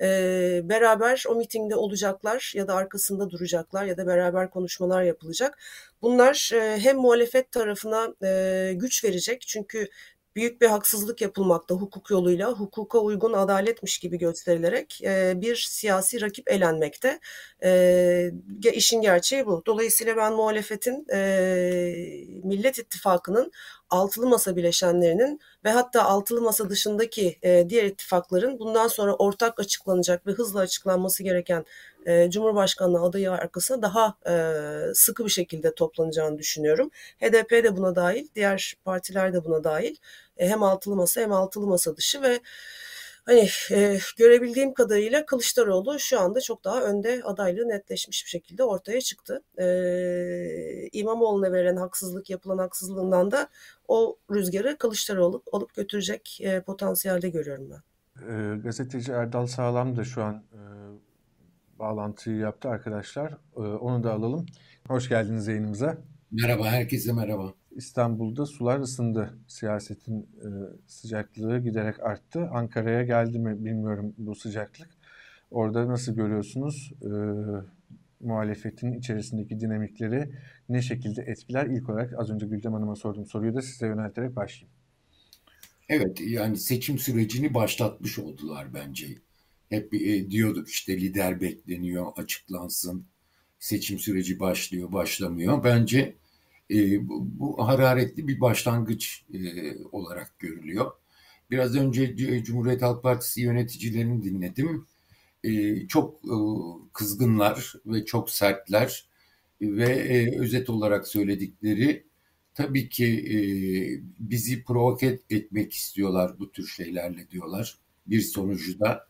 E, 0.00 0.60
beraber 0.64 1.24
o 1.28 1.34
mitingde 1.34 1.76
olacaklar 1.76 2.52
ya 2.56 2.68
da 2.68 2.74
arkasında 2.74 3.30
duracaklar 3.30 3.84
ya 3.84 3.96
da 3.96 4.06
beraber 4.06 4.50
konuşmalar 4.50 5.02
yapılacak. 5.02 5.58
Bunlar 6.02 6.50
e, 6.54 6.78
hem 6.80 6.96
muhalefet 6.96 7.52
tarafına 7.52 8.14
e, 8.22 8.72
güç 8.76 9.04
verecek 9.04 9.40
çünkü 9.40 9.88
büyük 10.36 10.60
bir 10.60 10.66
haksızlık 10.66 11.20
yapılmakta 11.20 11.74
hukuk 11.74 12.10
yoluyla, 12.10 12.52
hukuka 12.52 12.98
uygun 12.98 13.32
adaletmiş 13.32 13.98
gibi 13.98 14.18
gösterilerek 14.18 15.00
e, 15.02 15.32
bir 15.40 15.56
siyasi 15.56 16.20
rakip 16.20 16.50
elenmekte. 16.50 17.20
E, 17.62 18.32
işin 18.72 19.00
gerçeği 19.00 19.46
bu. 19.46 19.62
Dolayısıyla 19.66 20.16
ben 20.16 20.32
muhalefetin 20.32 21.06
e, 21.12 21.18
Millet 22.44 22.78
İttifakı'nın 22.78 23.52
altılı 23.90 24.26
masa 24.26 24.56
bileşenlerinin 24.56 25.40
ve 25.64 25.70
hatta 25.70 26.02
altılı 26.02 26.40
masa 26.40 26.70
dışındaki 26.70 27.38
e, 27.42 27.66
diğer 27.68 27.84
ittifakların 27.84 28.58
bundan 28.58 28.88
sonra 28.88 29.14
ortak 29.14 29.60
açıklanacak 29.60 30.26
ve 30.26 30.32
hızla 30.32 30.60
açıklanması 30.60 31.22
gereken 31.22 31.64
e, 32.06 32.30
Cumhurbaşkanlığı 32.30 33.02
adayı 33.02 33.30
arkasına 33.32 33.82
daha 33.82 34.14
e, 34.26 34.34
sıkı 34.94 35.24
bir 35.24 35.30
şekilde 35.30 35.74
toplanacağını 35.74 36.38
düşünüyorum. 36.38 36.90
HDP 37.20 37.50
de 37.50 37.76
buna 37.76 37.96
dahil, 37.96 38.28
diğer 38.34 38.74
partiler 38.84 39.32
de 39.32 39.44
buna 39.44 39.64
dahil. 39.64 39.96
E, 40.36 40.48
hem 40.48 40.62
altılı 40.62 40.96
masa 40.96 41.20
hem 41.20 41.32
altılı 41.32 41.66
masa 41.66 41.96
dışı 41.96 42.22
ve 42.22 42.40
hani 43.30 43.48
e, 43.70 43.98
görebildiğim 44.18 44.74
kadarıyla 44.74 45.26
Kılıçdaroğlu 45.26 45.98
şu 45.98 46.20
anda 46.20 46.40
çok 46.40 46.64
daha 46.64 46.82
önde 46.82 47.22
adaylığı 47.24 47.68
netleşmiş 47.68 48.24
bir 48.24 48.30
şekilde 48.30 48.64
ortaya 48.64 49.00
çıktı. 49.00 49.42
E, 49.58 49.66
İmamoğlu'na 50.92 51.52
verilen 51.52 51.76
haksızlık 51.76 52.30
yapılan 52.30 52.58
haksızlığından 52.58 53.30
da 53.30 53.48
o 53.88 54.16
rüzgarı 54.30 54.78
Kılıçdaroğlu 54.78 55.42
alıp 55.52 55.74
götürecek 55.74 56.38
e, 56.42 56.60
potansiyelde 56.60 57.28
görüyorum 57.28 57.70
ben. 57.70 57.82
E, 58.32 58.58
gazeteci 58.58 59.12
Erdal 59.12 59.46
Sağlam 59.46 59.96
da 59.96 60.04
şu 60.04 60.22
an 60.22 60.34
e, 60.34 60.60
bağlantıyı 61.78 62.36
yaptı 62.36 62.68
arkadaşlar. 62.68 63.32
E, 63.56 63.60
onu 63.60 64.04
da 64.04 64.12
alalım. 64.12 64.46
Hoş 64.88 65.08
geldiniz 65.08 65.46
yayınımıza. 65.46 65.96
Merhaba, 66.30 66.64
herkese 66.64 67.12
merhaba. 67.12 67.59
İstanbul'da 67.70 68.46
sular 68.46 68.80
ısındı. 68.80 69.38
Siyasetin 69.48 70.20
e, 70.20 70.48
sıcaklığı 70.86 71.58
giderek 71.58 72.00
arttı. 72.00 72.48
Ankara'ya 72.52 73.02
geldi 73.02 73.38
mi 73.38 73.64
bilmiyorum 73.64 74.14
bu 74.18 74.34
sıcaklık. 74.34 74.88
Orada 75.50 75.88
nasıl 75.88 76.14
görüyorsunuz 76.14 76.92
e, 77.02 77.10
muhalefetin 78.20 78.92
içerisindeki 78.92 79.60
dinamikleri 79.60 80.30
ne 80.68 80.82
şekilde 80.82 81.22
etkiler? 81.22 81.66
İlk 81.66 81.88
olarak 81.90 82.18
az 82.18 82.30
önce 82.30 82.46
Güldem 82.46 82.72
Hanım'a 82.72 82.96
sorduğum 82.96 83.26
soruyu 83.26 83.54
da 83.54 83.62
size 83.62 83.86
yönelterek 83.86 84.36
başlayayım. 84.36 84.74
Evet 85.88 86.20
yani 86.20 86.56
seçim 86.56 86.98
sürecini 86.98 87.54
başlatmış 87.54 88.18
oldular 88.18 88.74
bence. 88.74 89.06
Hep 89.68 89.94
e, 89.94 90.30
diyorduk 90.30 90.68
işte 90.68 91.00
lider 91.00 91.40
bekleniyor, 91.40 92.06
açıklansın. 92.16 93.06
Seçim 93.58 93.98
süreci 93.98 94.40
başlıyor, 94.40 94.92
başlamıyor. 94.92 95.64
Bence 95.64 96.16
e, 96.70 97.08
bu, 97.08 97.28
bu 97.38 97.68
hararetli 97.68 98.28
bir 98.28 98.40
başlangıç 98.40 99.24
e, 99.34 99.38
olarak 99.92 100.38
görülüyor. 100.38 100.90
Biraz 101.50 101.76
önce 101.76 102.16
Cumhuriyet 102.44 102.82
Halk 102.82 103.02
Partisi 103.02 103.40
yöneticilerini 103.40 104.24
dinledim. 104.24 104.86
E, 105.44 105.86
çok 105.86 106.14
e, 106.24 106.36
kızgınlar 106.92 107.74
ve 107.86 108.04
çok 108.04 108.30
sertler 108.30 109.08
ve 109.60 109.88
e, 109.88 110.38
özet 110.38 110.70
olarak 110.70 111.08
söyledikleri 111.08 112.06
tabii 112.54 112.88
ki 112.88 113.06
e, 113.06 113.38
bizi 114.18 114.64
provoke 114.64 115.18
etmek 115.30 115.72
istiyorlar 115.72 116.38
bu 116.38 116.52
tür 116.52 116.66
şeylerle 116.66 117.30
diyorlar. 117.30 117.78
Bir 118.06 118.20
sonucu 118.20 118.80
da 118.80 119.08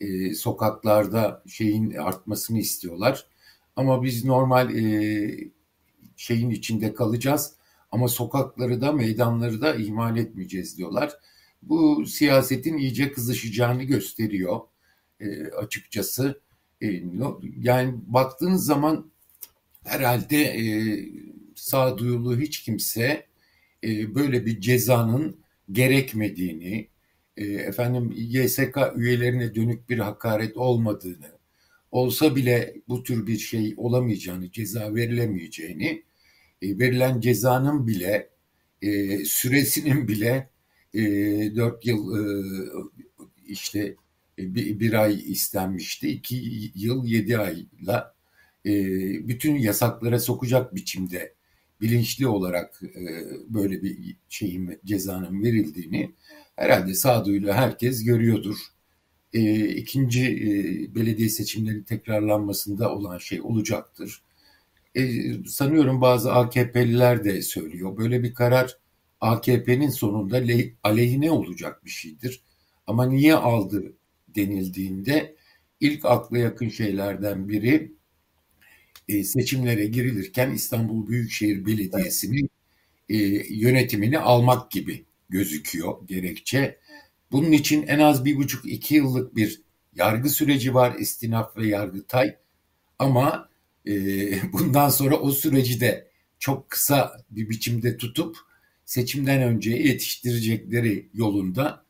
e, 0.00 0.34
sokaklarda 0.34 1.42
şeyin 1.46 1.94
artmasını 1.94 2.58
istiyorlar. 2.58 3.26
Ama 3.76 4.02
biz 4.02 4.24
normal 4.24 4.74
e, 4.76 5.50
şeyin 6.22 6.50
içinde 6.50 6.94
kalacağız 6.94 7.52
ama 7.90 8.08
sokakları 8.08 8.80
da 8.80 8.92
meydanları 8.92 9.60
da 9.60 9.74
ihmal 9.74 10.16
etmeyeceğiz 10.16 10.78
diyorlar. 10.78 11.12
Bu 11.62 12.06
siyasetin 12.06 12.78
iyice 12.78 13.12
kızışacağını 13.12 13.82
gösteriyor 13.82 14.60
e, 15.20 15.44
açıkçası. 15.46 16.40
E, 16.82 17.02
yani 17.58 17.94
baktığınız 18.06 18.64
zaman 18.64 19.10
herhalde 19.84 20.42
e, 20.42 20.64
sağduyulu 21.54 22.40
hiç 22.40 22.62
kimse 22.62 23.26
e, 23.84 24.14
böyle 24.14 24.46
bir 24.46 24.60
cezanın 24.60 25.36
gerekmediğini, 25.72 26.88
e, 27.36 27.44
efendim 27.44 28.14
YSK 28.16 28.78
üyelerine 28.96 29.54
dönük 29.54 29.90
bir 29.90 29.98
hakaret 29.98 30.56
olmadığını, 30.56 31.32
olsa 31.90 32.36
bile 32.36 32.74
bu 32.88 33.02
tür 33.02 33.26
bir 33.26 33.38
şey 33.38 33.74
olamayacağını, 33.76 34.50
ceza 34.50 34.94
verilemeyeceğini, 34.94 36.02
verilen 36.62 37.20
cezanın 37.20 37.86
bile, 37.86 38.30
e, 38.82 39.24
süresinin 39.24 40.08
bile 40.08 40.50
e, 40.94 41.02
4 41.56 41.86
yıl 41.86 42.16
e, 42.18 42.44
işte 43.46 43.96
e, 44.38 44.54
bir, 44.54 44.80
bir 44.80 44.92
ay 44.92 45.32
istenmişti. 45.32 46.08
2 46.08 46.72
yıl 46.74 47.04
7 47.06 47.38
ayla 47.38 48.14
e, 48.66 48.72
bütün 49.28 49.54
yasaklara 49.54 50.18
sokacak 50.20 50.74
biçimde 50.74 51.34
bilinçli 51.80 52.26
olarak 52.26 52.80
e, 52.82 53.02
böyle 53.48 53.82
bir 53.82 54.16
şeyin 54.28 54.78
cezanın 54.84 55.42
verildiğini 55.42 56.12
herhalde 56.56 56.94
sağduyuyla 56.94 57.54
herkes 57.54 58.04
görüyordur. 58.04 58.56
E, 59.32 59.68
ikinci 59.68 60.22
e, 60.22 60.94
belediye 60.94 61.28
seçimleri 61.28 61.84
tekrarlanmasında 61.84 62.94
olan 62.94 63.18
şey 63.18 63.42
olacaktır. 63.42 64.22
E, 64.94 65.04
sanıyorum 65.46 66.00
bazı 66.00 66.32
AKP'liler 66.32 67.24
de 67.24 67.42
söylüyor. 67.42 67.96
Böyle 67.96 68.22
bir 68.22 68.34
karar 68.34 68.78
AKP'nin 69.20 69.90
sonunda 69.90 70.36
le- 70.36 70.74
aleyhine 70.82 71.30
olacak 71.30 71.84
bir 71.84 71.90
şeydir. 71.90 72.42
Ama 72.86 73.06
niye 73.06 73.34
aldı 73.34 73.92
denildiğinde 74.28 75.36
ilk 75.80 76.04
akla 76.04 76.38
yakın 76.38 76.68
şeylerden 76.68 77.48
biri 77.48 77.92
e, 79.08 79.24
seçimlere 79.24 79.86
girilirken 79.86 80.50
İstanbul 80.50 81.06
Büyükşehir 81.06 81.66
Belediyesi'nin 81.66 82.50
e, 83.08 83.16
yönetimini 83.56 84.18
almak 84.18 84.70
gibi 84.70 85.04
gözüküyor 85.28 86.08
gerekçe. 86.08 86.78
Bunun 87.32 87.52
için 87.52 87.86
en 87.86 87.98
az 87.98 88.24
bir 88.24 88.36
buçuk 88.36 88.66
iki 88.66 88.94
yıllık 88.94 89.36
bir 89.36 89.62
yargı 89.96 90.30
süreci 90.30 90.74
var 90.74 90.96
istinaf 90.98 91.56
ve 91.56 91.68
yargıtay 91.68 92.36
ama 92.98 93.48
e, 93.86 93.92
bundan 94.52 94.88
sonra 94.88 95.16
o 95.16 95.30
süreci 95.30 95.80
de 95.80 96.08
çok 96.38 96.70
kısa 96.70 97.16
bir 97.30 97.48
biçimde 97.48 97.96
tutup 97.96 98.36
seçimden 98.84 99.42
önce 99.42 99.70
yetiştirecekleri 99.70 101.08
yolunda 101.14 101.84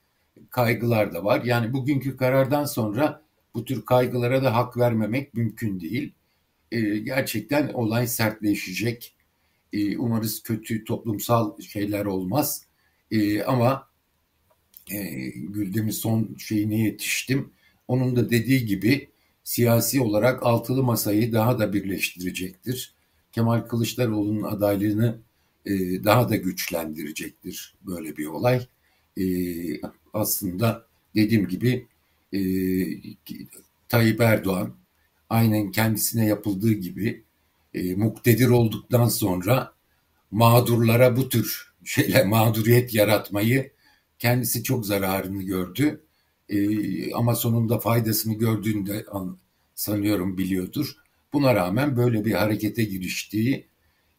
kaygılar 0.50 1.14
da 1.14 1.24
var. 1.24 1.44
Yani 1.44 1.72
bugünkü 1.72 2.16
karardan 2.16 2.64
sonra 2.64 3.22
bu 3.54 3.64
tür 3.64 3.84
kaygılara 3.84 4.42
da 4.42 4.56
hak 4.56 4.76
vermemek 4.76 5.34
mümkün 5.34 5.80
değil. 5.80 6.12
E, 6.72 6.80
gerçekten 6.98 7.68
olay 7.68 8.06
sertleşecek. 8.06 9.14
E, 9.72 9.98
umarız 9.98 10.42
kötü 10.42 10.84
toplumsal 10.84 11.60
şeyler 11.60 12.04
olmaz. 12.04 12.66
E, 13.10 13.42
ama 13.42 13.88
e, 14.90 15.28
Güldem'in 15.28 15.90
son 15.90 16.36
şeyine 16.38 16.80
yetiştim. 16.80 17.52
Onun 17.88 18.16
da 18.16 18.30
dediği 18.30 18.66
gibi 18.66 19.11
siyasi 19.44 20.00
olarak 20.00 20.42
altılı 20.42 20.82
masayı 20.82 21.32
daha 21.32 21.58
da 21.58 21.72
birleştirecektir. 21.72 22.94
Kemal 23.32 23.60
Kılıçdaroğlu'nun 23.60 24.42
adaylığını 24.42 25.18
e, 25.66 26.04
daha 26.04 26.28
da 26.28 26.36
güçlendirecektir 26.36 27.74
böyle 27.82 28.16
bir 28.16 28.26
olay. 28.26 28.66
E, 29.20 29.24
aslında 30.12 30.86
dediğim 31.14 31.48
gibi 31.48 31.86
e, 32.32 32.40
Tayyip 33.88 34.20
Erdoğan 34.20 34.74
aynen 35.30 35.70
kendisine 35.70 36.26
yapıldığı 36.26 36.72
gibi 36.72 37.24
e, 37.74 37.94
muktedir 37.94 38.48
olduktan 38.48 39.08
sonra 39.08 39.72
mağdurlara 40.30 41.16
bu 41.16 41.28
tür 41.28 41.72
şeyler 41.84 42.26
mağduriyet 42.26 42.94
yaratmayı 42.94 43.70
kendisi 44.18 44.62
çok 44.64 44.86
zararını 44.86 45.42
gördü. 45.42 46.00
E, 46.52 47.12
ama 47.14 47.34
sonunda 47.34 47.78
faydasını 47.78 48.34
gördüğünü 48.34 48.86
de 48.86 49.06
sanıyorum 49.74 50.38
biliyordur. 50.38 50.96
Buna 51.32 51.54
rağmen 51.54 51.96
böyle 51.96 52.24
bir 52.24 52.32
harekete 52.32 52.84
giriştiği 52.84 53.66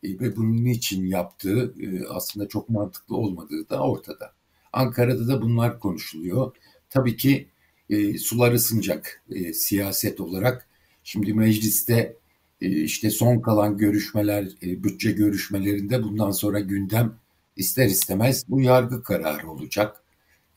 e, 0.03 0.19
ve 0.19 0.35
bunun 0.35 0.65
için 0.65 1.05
yaptığı 1.05 1.73
e, 1.81 2.07
aslında 2.07 2.47
çok 2.47 2.69
mantıklı 2.69 3.15
olmadığı 3.15 3.69
da 3.69 3.79
ortada. 3.79 4.33
Ankara'da 4.73 5.27
da 5.27 5.41
bunlar 5.41 5.79
konuşuluyor. 5.79 6.55
Tabii 6.89 7.17
ki 7.17 7.47
e, 7.89 8.17
sular 8.17 8.51
ısınacak 8.51 9.23
e, 9.29 9.53
siyaset 9.53 10.19
olarak. 10.19 10.67
Şimdi 11.03 11.33
mecliste 11.33 12.17
işte 12.61 13.09
son 13.09 13.39
kalan 13.39 13.77
görüşmeler, 13.77 14.45
bütçe 14.61 15.11
görüşmelerinde 15.11 16.03
bundan 16.03 16.31
sonra 16.31 16.59
gündem 16.59 17.15
ister 17.55 17.85
istemez 17.85 18.45
bu 18.49 18.61
yargı 18.61 19.03
kararı 19.03 19.49
olacak. 19.51 20.02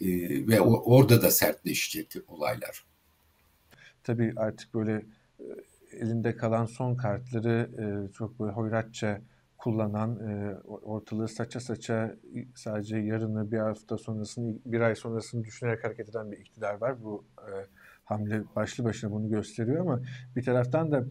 E, 0.00 0.06
ve 0.48 0.60
orada 0.60 1.22
da 1.22 1.30
sertleşecek 1.30 2.12
olaylar. 2.28 2.84
Tabii 4.04 4.32
artık 4.36 4.74
böyle 4.74 4.92
e, 5.40 5.44
elinde 5.92 6.36
kalan 6.36 6.66
son 6.66 6.94
kartları 6.94 7.70
e, 7.78 8.12
çok 8.12 8.40
böyle 8.40 8.52
hoyratça 8.52 9.20
kullanan, 9.58 10.16
e, 10.16 10.54
ortalığı 10.64 11.28
saça 11.28 11.60
saça 11.60 12.16
sadece 12.54 12.96
yarını, 12.96 13.52
bir 13.52 13.58
hafta 13.58 13.98
sonrasını, 13.98 14.56
bir 14.66 14.80
ay 14.80 14.94
sonrasını 14.94 15.44
düşünerek 15.44 15.84
hareket 15.84 16.08
eden 16.08 16.32
bir 16.32 16.38
iktidar 16.38 16.74
var. 16.74 17.02
Bu 17.02 17.24
hamle 18.04 18.42
başlı 18.56 18.84
başına 18.84 19.10
bunu 19.10 19.28
gösteriyor 19.28 19.80
ama 19.80 20.00
bir 20.36 20.44
taraftan 20.44 20.92
da 20.92 21.04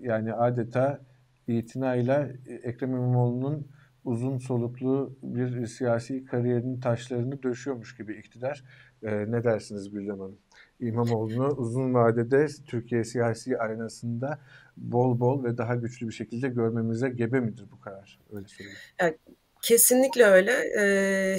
yani 0.00 0.32
adeta 0.32 1.00
itinayla 1.48 2.28
Ekrem 2.62 2.90
İmamoğlu'nun 2.90 3.66
uzun 4.08 4.38
soluklu 4.38 5.18
bir 5.22 5.66
siyasi 5.66 6.24
kariyerinin 6.24 6.80
taşlarını 6.80 7.42
döşüyormuş 7.42 7.96
gibi 7.96 8.14
iktidar. 8.14 8.64
E, 9.02 9.32
ne 9.32 9.44
dersiniz 9.44 9.90
Gülden 9.90 10.18
Hanım? 10.18 10.38
İmamoğlu'nu 10.80 11.46
uzun 11.46 11.94
vadede 11.94 12.46
Türkiye 12.66 13.04
siyasi 13.04 13.58
arenasında 13.58 14.38
bol 14.76 15.20
bol 15.20 15.44
ve 15.44 15.58
daha 15.58 15.74
güçlü 15.74 16.08
bir 16.08 16.12
şekilde 16.12 16.48
görmemize 16.48 17.08
gebe 17.08 17.40
midir 17.40 17.64
bu 17.72 17.80
karar? 17.80 18.18
Öyle 18.32 18.46
söyleyeyim. 18.48 18.78
Yani 19.00 19.16
Kesinlikle 19.62 20.24
öyle. 20.24 20.52
Ee, 20.80 21.38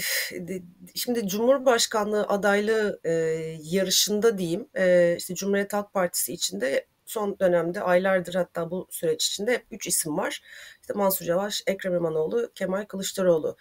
şimdi 0.96 1.28
Cumhurbaşkanlığı 1.28 2.24
adaylığı 2.24 3.00
e, 3.04 3.12
yarışında 3.64 4.38
diyeyim, 4.38 4.68
e, 4.78 5.16
işte 5.18 5.36
Cumhuriyet 5.36 5.74
Halk 5.74 5.94
Partisi 5.94 6.34
içinde 6.34 6.86
son 7.10 7.39
dönemde 7.39 7.82
aylardır 7.82 8.34
hatta 8.36 8.72
bu 8.72 8.88
süreç 8.92 9.28
içinde 9.28 9.54
hep 9.54 9.66
üç 9.72 9.88
isim 9.88 10.18
var. 10.18 10.42
İşte 10.82 10.94
Mansur 10.94 11.25
Yavaş, 11.25 11.63
Ekrem 11.68 11.96
İmamoğlu, 11.96 12.51
Kemal 12.56 12.86
Kılıçdaroğlu 12.86 13.58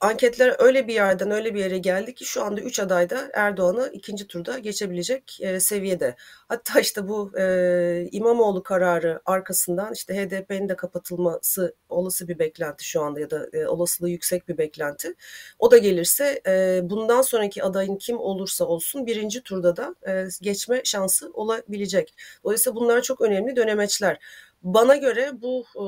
anketler 0.00 0.56
öyle 0.58 0.88
bir 0.88 0.94
yerden 0.94 1.30
öyle 1.30 1.54
bir 1.54 1.60
yere 1.60 1.78
geldi 1.78 2.14
ki 2.14 2.24
şu 2.24 2.44
anda 2.44 2.60
3 2.60 2.80
aday 2.80 3.10
da 3.10 3.30
Erdoğan'ı 3.34 3.90
ikinci 3.92 4.26
turda 4.26 4.58
geçebilecek 4.58 5.38
e, 5.40 5.60
seviyede. 5.60 6.16
Hatta 6.48 6.80
işte 6.80 7.08
bu 7.08 7.38
e, 7.38 8.08
İmamoğlu 8.12 8.62
kararı 8.62 9.20
arkasından 9.26 9.92
işte 9.92 10.14
HDP'nin 10.14 10.68
de 10.68 10.76
kapatılması 10.76 11.74
olası 11.88 12.28
bir 12.28 12.38
beklenti 12.38 12.84
şu 12.84 13.02
anda 13.02 13.20
ya 13.20 13.30
da 13.30 13.48
e, 13.52 13.66
olasılığı 13.66 14.10
yüksek 14.10 14.48
bir 14.48 14.58
beklenti. 14.58 15.14
O 15.58 15.70
da 15.70 15.78
gelirse 15.78 16.40
e, 16.46 16.80
bundan 16.82 17.22
sonraki 17.22 17.62
adayın 17.64 17.96
kim 17.96 18.18
olursa 18.18 18.64
olsun 18.64 19.06
birinci 19.06 19.42
turda 19.42 19.76
da 19.76 19.94
e, 20.08 20.28
geçme 20.40 20.80
şansı 20.84 21.30
olabilecek. 21.34 22.14
Dolayısıyla 22.44 22.76
bunlar 22.76 23.02
çok 23.02 23.20
önemli 23.20 23.56
dönemeçler. 23.56 24.18
Bana 24.66 24.96
göre 24.96 25.30
bu 25.42 25.64
e, 25.76 25.84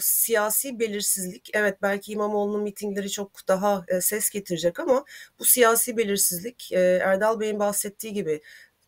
siyasi 0.00 0.78
belirsizlik, 0.78 1.50
evet 1.54 1.82
belki 1.82 2.12
İmamoğlu'nun 2.12 2.62
mitingleri 2.62 3.10
çok 3.10 3.48
daha 3.48 3.84
e, 3.88 4.00
ses 4.00 4.30
getirecek 4.30 4.80
ama 4.80 5.04
bu 5.38 5.44
siyasi 5.44 5.96
belirsizlik 5.96 6.72
e, 6.72 6.78
Erdal 6.80 7.40
Bey'in 7.40 7.58
bahsettiği 7.58 8.12
gibi 8.12 8.40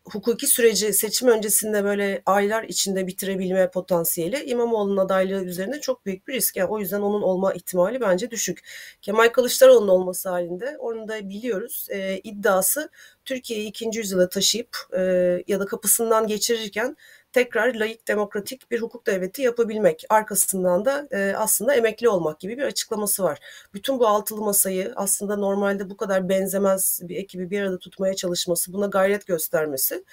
hukuki 0.05 0.47
süreci 0.47 0.93
seçim 0.93 1.29
öncesinde 1.29 1.85
böyle 1.85 2.23
aylar 2.27 2.65
içinde 2.65 3.07
bitirebilme 3.07 3.71
potansiyeli 3.71 4.45
İmamoğlu'nun 4.45 4.97
adaylığı 4.97 5.45
üzerinde 5.45 5.81
çok 5.81 6.07
büyük 6.07 6.29
bir 6.29 6.35
risk. 6.35 6.57
Yani 6.57 6.69
o 6.69 6.79
yüzden 6.81 7.01
onun 7.01 7.23
olma 7.23 7.53
ihtimali 7.53 8.01
bence 8.01 8.31
düşük. 8.31 8.61
Kemal 9.03 9.29
Kılıçdaroğlu'nun 9.29 9.89
olması 9.89 10.29
halinde 10.29 10.77
onu 10.79 11.09
da 11.09 11.29
biliyoruz. 11.29 11.87
E, 11.91 12.19
iddiası 12.25 12.91
Türkiye'yi 13.25 13.69
ikinci 13.69 13.99
yüzyıla 13.99 14.29
taşıyıp 14.29 14.77
e, 14.97 15.01
ya 15.47 15.61
da 15.61 15.67
kapısından 15.67 16.27
geçirirken 16.27 16.97
tekrar 17.33 17.75
layık 17.75 18.09
demokratik 18.09 18.71
bir 18.71 18.83
hukuk 18.83 19.07
devleti 19.07 19.43
yapabilmek. 19.43 20.05
Arkasından 20.09 20.85
da 20.85 21.09
e, 21.11 21.33
aslında 21.37 21.75
emekli 21.75 22.09
olmak 22.09 22.41
gibi 22.41 22.59
bir 22.59 22.63
açıklaması 22.63 23.23
var. 23.25 23.39
Bütün 23.75 23.99
bu 23.99 24.07
altılı 24.07 24.41
masayı 24.41 24.93
aslında 24.97 25.37
normalde 25.37 25.91
bu 25.91 25.97
kadar 25.97 26.29
benzemez 26.29 27.01
bir 27.03 27.17
ekibi 27.17 27.51
bir 27.51 27.61
arada 27.61 27.79
tutmaya 27.79 28.15
çalışması, 28.15 28.73
buna 28.73 28.87
gayret 28.87 29.27
göstermesi 29.27 30.05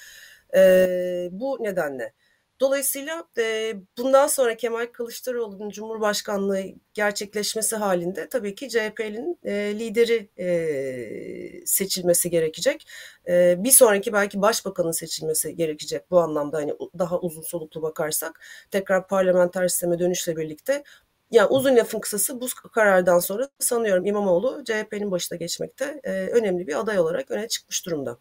e, 0.56 1.30
bu 1.32 1.58
nedenle. 1.62 2.14
Dolayısıyla 2.60 3.24
e, 3.38 3.76
bundan 3.98 4.28
sonra 4.28 4.58
Kemal 4.58 4.86
Kılıçdaroğlu'nun 4.86 5.70
Cumhurbaşkanlığı 5.70 6.64
gerçekleşmesi 6.94 7.76
halinde 7.76 8.30
tabii 8.30 8.56
ki 8.56 8.70
CHP'nin 8.70 9.40
e, 9.44 9.54
lideri 9.80 10.30
e, 10.38 11.66
seçilmesi 11.66 12.30
gerekecek. 12.30 12.88
E, 13.28 13.64
bir 13.64 13.72
sonraki 13.72 14.14
belki 14.14 14.42
başbakanın 14.42 14.92
seçilmesi 14.92 15.56
gerekecek 15.56 16.12
bu 16.12 16.20
anlamda 16.20 16.58
hani 16.58 16.74
daha 17.00 17.20
uzun 17.20 17.42
soluklu 17.42 17.82
bakarsak 17.82 18.40
tekrar 18.72 19.08
parlamenter 19.08 19.68
sisteme 19.68 20.00
dönüşle 20.00 20.38
birlikte 20.38 20.84
yani 21.32 21.48
uzun 21.48 21.76
lafın 21.76 22.00
kısası 22.00 22.42
bu 22.42 22.48
karardan 22.72 23.20
sonra 23.20 23.50
sanıyorum 23.60 24.06
İmamoğlu 24.06 24.64
CHP'nin 24.66 25.12
başına 25.12 25.38
geçmekte 25.38 26.02
e, 26.04 26.12
önemli 26.12 26.68
bir 26.68 26.80
aday 26.80 27.00
olarak 27.00 27.32
öne 27.32 27.48
çıkmış 27.48 27.86
durumda. 27.86 28.18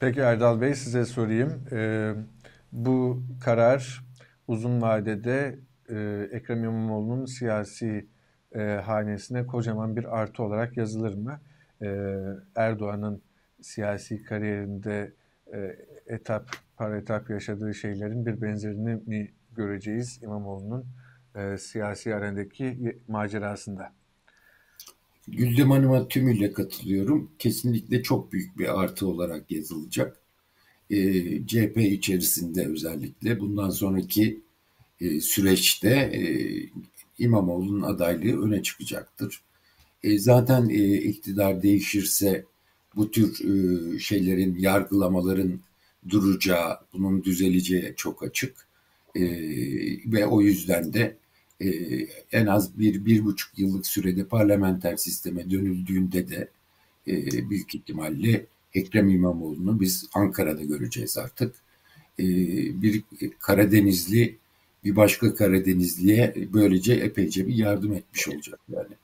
Peki 0.00 0.20
Erdal 0.20 0.60
Bey 0.60 0.74
size 0.74 1.04
sorayım. 1.04 1.64
Ee, 1.72 2.12
bu 2.72 3.22
karar 3.40 4.04
uzun 4.48 4.82
vadede 4.82 5.58
e, 5.88 6.28
Ekrem 6.32 6.64
İmamoğlu'nun 6.64 7.24
siyasi 7.24 8.06
e, 8.54 8.60
hanesine 8.62 9.46
kocaman 9.46 9.96
bir 9.96 10.20
artı 10.20 10.42
olarak 10.42 10.76
yazılır 10.76 11.14
mı? 11.14 11.40
E, 11.82 12.18
Erdoğan'ın 12.56 13.22
siyasi 13.60 14.22
kariyerinde 14.22 15.12
e, 15.52 15.76
etap 16.06 16.50
par 16.76 16.94
etap 16.94 17.30
yaşadığı 17.30 17.74
şeylerin 17.74 18.26
bir 18.26 18.40
benzerini 18.42 18.94
mi 19.06 19.30
göreceğiz 19.56 20.20
İmamoğlu'nun 20.22 20.86
e, 21.36 21.58
siyasi 21.58 22.14
arenadaki 22.14 22.98
macerasında? 23.08 23.92
Güldem 25.28 25.70
Hanım'a 25.70 26.08
tümüyle 26.08 26.52
katılıyorum. 26.52 27.30
Kesinlikle 27.38 28.02
çok 28.02 28.32
büyük 28.32 28.58
bir 28.58 28.82
artı 28.82 29.06
olarak 29.06 29.50
yazılacak 29.50 30.21
e, 30.92 30.98
CHP 31.46 31.76
içerisinde 31.76 32.66
özellikle 32.66 33.40
bundan 33.40 33.70
sonraki 33.70 34.40
e, 35.00 35.20
süreçte 35.20 35.88
e, 35.90 36.22
İmamoğlu'nun 37.18 37.82
adaylığı 37.82 38.42
öne 38.42 38.62
çıkacaktır. 38.62 39.42
E, 40.02 40.18
zaten 40.18 40.68
e, 40.68 40.94
iktidar 40.94 41.62
değişirse 41.62 42.44
bu 42.96 43.10
tür 43.10 43.40
e, 43.40 43.98
şeylerin, 43.98 44.58
yargılamaların 44.58 45.60
duracağı, 46.08 46.78
bunun 46.92 47.24
düzeleceği 47.24 47.94
çok 47.96 48.22
açık. 48.22 48.66
E, 49.14 49.22
ve 50.12 50.26
o 50.26 50.40
yüzden 50.40 50.92
de 50.92 51.16
e, 51.60 51.68
en 52.32 52.46
az 52.46 52.78
bir, 52.78 53.04
bir 53.04 53.24
buçuk 53.24 53.58
yıllık 53.58 53.86
sürede 53.86 54.24
parlamenter 54.24 54.96
sisteme 54.96 55.50
dönüldüğünde 55.50 56.28
de 56.28 56.48
e, 57.06 57.50
büyük 57.50 57.74
ihtimalle 57.74 58.46
Ekrem 58.74 59.08
İmamoğlu'nu 59.08 59.80
biz 59.80 60.08
Ankara'da 60.14 60.62
göreceğiz 60.62 61.18
artık. 61.18 61.54
Ee, 62.18 62.24
bir 62.82 63.04
Karadenizli 63.40 64.38
bir 64.84 64.96
başka 64.96 65.34
Karadenizli'ye 65.34 66.34
böylece 66.52 66.94
epeyce 66.94 67.46
bir 67.46 67.54
yardım 67.54 67.92
etmiş 67.92 68.28
olacak 68.28 68.60
yani. 68.68 68.94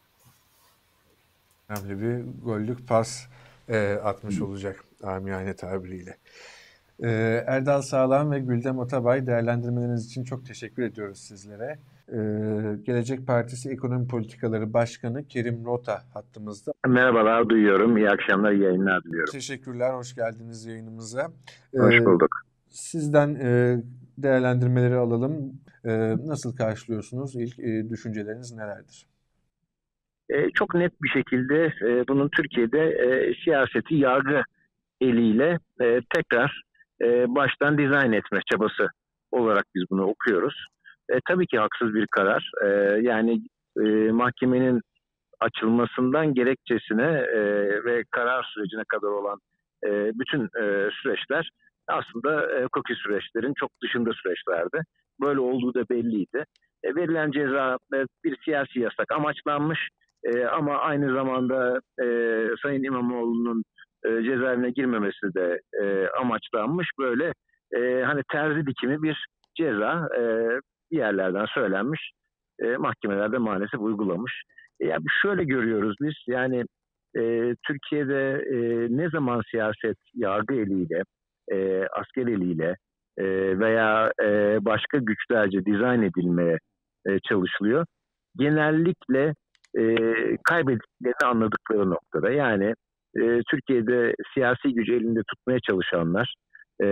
Önemli 1.69 2.03
bir 2.03 2.45
gollük 2.45 2.89
pas 2.89 3.27
e, 3.69 3.79
atmış 4.05 4.41
olacak 4.41 4.85
amiyane 5.03 5.57
tabiriyle. 5.57 6.17
E, 7.05 7.09
Erdal 7.47 7.83
Sağlam 7.83 8.31
ve 8.31 8.39
Güldem 8.39 8.79
Otabay 8.79 9.27
değerlendirmeleriniz 9.27 10.07
için 10.07 10.25
çok 10.25 10.47
teşekkür 10.47 10.83
ediyoruz 10.83 11.19
sizlere. 11.19 11.79
Ee, 12.13 12.77
Gelecek 12.83 13.27
Partisi 13.27 13.71
Ekonomi 13.71 14.09
Politikaları 14.09 14.73
Başkanı 14.73 15.29
Kerim 15.29 15.65
Rota 15.65 16.03
hattımızda. 16.15 16.73
Merhabalar, 16.87 17.49
duyuyorum. 17.49 17.97
İyi 17.97 18.11
akşamlar, 18.11 18.53
iyi 18.53 18.63
yayınlar 18.63 19.05
diliyorum. 19.05 19.33
Teşekkürler, 19.33 19.95
hoş 19.95 20.15
geldiniz 20.15 20.67
yayınımıza. 20.67 21.33
Ee, 21.75 21.79
hoş 21.79 22.01
bulduk. 22.01 22.37
Sizden 22.69 23.35
e, 23.35 23.77
değerlendirmeleri 24.19 24.95
alalım. 24.95 25.53
E, 25.85 26.17
nasıl 26.27 26.57
karşılıyorsunuz? 26.57 27.37
İlk 27.37 27.59
e, 27.59 27.91
düşünceleriniz 27.91 28.53
nelerdir? 28.53 29.07
E, 30.31 30.51
çok 30.51 30.75
net 30.75 31.03
bir 31.03 31.09
şekilde 31.09 31.65
e, 31.65 32.09
bunun 32.09 32.29
Türkiye'de 32.29 32.81
e, 32.81 33.35
siyaseti 33.45 33.95
yargı 33.95 34.43
eliyle 35.01 35.59
e, 35.81 36.01
tekrar 36.15 36.63
e, 37.03 37.35
baştan 37.35 37.79
dizayn 37.79 38.13
etme 38.13 38.41
çabası 38.53 38.89
olarak 39.33 39.65
biz 39.75 39.85
bunu 39.91 40.05
okuyoruz. 40.05 40.67
E, 41.11 41.19
tabii 41.29 41.47
ki 41.47 41.59
haksız 41.59 41.95
bir 41.95 42.07
karar. 42.07 42.51
E, 42.65 42.69
yani 43.03 43.41
e, 43.81 44.13
mahkemenin 44.13 44.81
açılmasından 45.41 46.35
gerekçesine 46.35 47.27
e, 47.35 47.41
ve 47.85 48.05
karar 48.11 48.51
sürecine 48.55 48.83
kadar 48.89 49.09
olan 49.09 49.39
e, 49.87 49.91
bütün 50.15 50.43
e, 50.43 50.91
süreçler 51.03 51.51
aslında 51.89 52.59
e, 52.59 52.65
hukuki 52.65 52.95
süreçlerin 52.95 53.53
çok 53.61 53.71
dışında 53.83 54.11
süreçlerdi. 54.13 54.83
Böyle 55.21 55.41
olduğu 55.41 55.75
da 55.75 55.89
belliydi. 55.91 56.45
E, 56.85 56.95
verilen 56.95 57.31
ceza 57.31 57.79
e, 57.95 58.05
bir 58.25 58.37
siyasi 58.45 58.81
yasak 58.81 59.13
amaçlanmış 59.13 59.89
e, 60.25 60.45
ama 60.45 60.79
aynı 60.79 61.15
zamanda 61.15 61.81
e, 62.03 62.07
Sayın 62.63 62.83
İmamoğlu'nun 62.83 63.63
e, 64.05 64.23
cezaevine 64.23 64.71
girmemesi 64.71 65.35
de 65.35 65.61
e, 65.83 66.09
amaçlanmış. 66.21 66.89
Böyle 66.99 67.33
e, 67.77 68.03
hani 68.03 68.23
terzi 68.33 68.67
dikimi 68.67 69.03
bir 69.03 69.27
ceza 69.57 70.09
e, 70.19 70.23
bir 70.93 70.99
yerlerden 70.99 71.47
söylenmiş. 71.55 72.13
E, 72.61 72.77
mahkemelerde 72.77 73.39
maalesef 73.39 73.81
uygulamış. 73.81 74.43
E, 74.81 74.87
yani 74.87 75.05
şöyle 75.23 75.45
görüyoruz 75.45 75.97
biz 76.01 76.15
yani 76.27 76.65
e, 77.17 77.55
Türkiye'de 77.67 78.45
e, 78.51 78.57
ne 78.97 79.11
zaman 79.11 79.43
siyaset 79.51 79.97
yargı 80.15 80.55
eliyle, 80.55 81.03
e, 81.53 81.87
asker 81.87 82.27
eliyle 82.27 82.77
e, 83.19 83.25
veya 83.59 84.13
e, 84.23 84.59
başka 84.65 84.99
güçlerce 84.99 85.65
dizayn 85.65 86.03
edilmeye 86.03 86.59
e, 87.09 87.19
çalışılıyor. 87.29 87.87
Genellikle 88.37 89.35
e, 89.79 89.97
kaybettiklerini 90.45 91.25
anladıkları 91.25 91.91
noktada. 91.91 92.31
Yani 92.31 92.75
e, 93.21 93.41
Türkiye'de 93.51 94.15
siyasi 94.35 94.75
gücü 94.75 94.95
elinde 94.95 95.21
tutmaya 95.31 95.59
çalışanlar 95.61 96.35
e, 96.83 96.87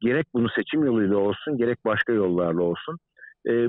gerek 0.00 0.26
bunu 0.34 0.48
seçim 0.56 0.84
yoluyla 0.84 1.16
olsun 1.16 1.58
gerek 1.58 1.78
başka 1.84 2.12
yollarla 2.12 2.62
olsun 2.62 2.96
e, 3.48 3.68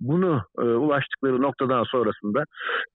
bunu 0.00 0.42
e, 0.58 0.62
ulaştıkları 0.62 1.42
noktadan 1.42 1.84
sonrasında 1.84 2.44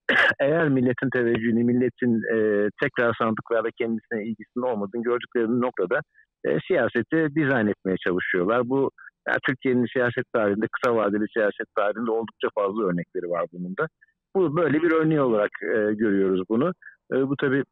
eğer 0.39 0.69
milletin 0.69 1.09
teveccühünü, 1.09 1.63
milletin 1.63 2.13
e, 2.35 2.69
tekrar 2.83 3.15
sandıklarda 3.21 3.69
kendisine 3.77 4.23
ilgisinin 4.23 4.65
olmadığını 4.65 5.03
gördükleri 5.03 5.61
noktada 5.61 5.99
e, 6.45 6.57
siyaseti 6.67 7.35
dizayn 7.35 7.67
etmeye 7.67 7.97
çalışıyorlar. 8.07 8.69
Bu 8.69 8.91
yani 9.27 9.37
Türkiye'nin 9.47 9.85
siyaset 9.93 10.25
tarihinde, 10.33 10.65
kısa 10.71 10.95
vadeli 10.95 11.25
siyaset 11.33 11.67
tarihinde 11.77 12.11
oldukça 12.11 12.47
fazla 12.55 12.83
örnekleri 12.83 13.29
var 13.29 13.45
bunun 13.53 13.77
da. 13.77 13.87
Bu 14.35 14.55
böyle 14.57 14.81
bir 14.81 14.91
örneği 14.91 15.21
olarak 15.21 15.51
e, 15.63 15.93
görüyoruz 15.93 16.41
bunu. 16.49 16.71
E, 17.13 17.15
bu 17.27 17.35
tabii 17.41 17.63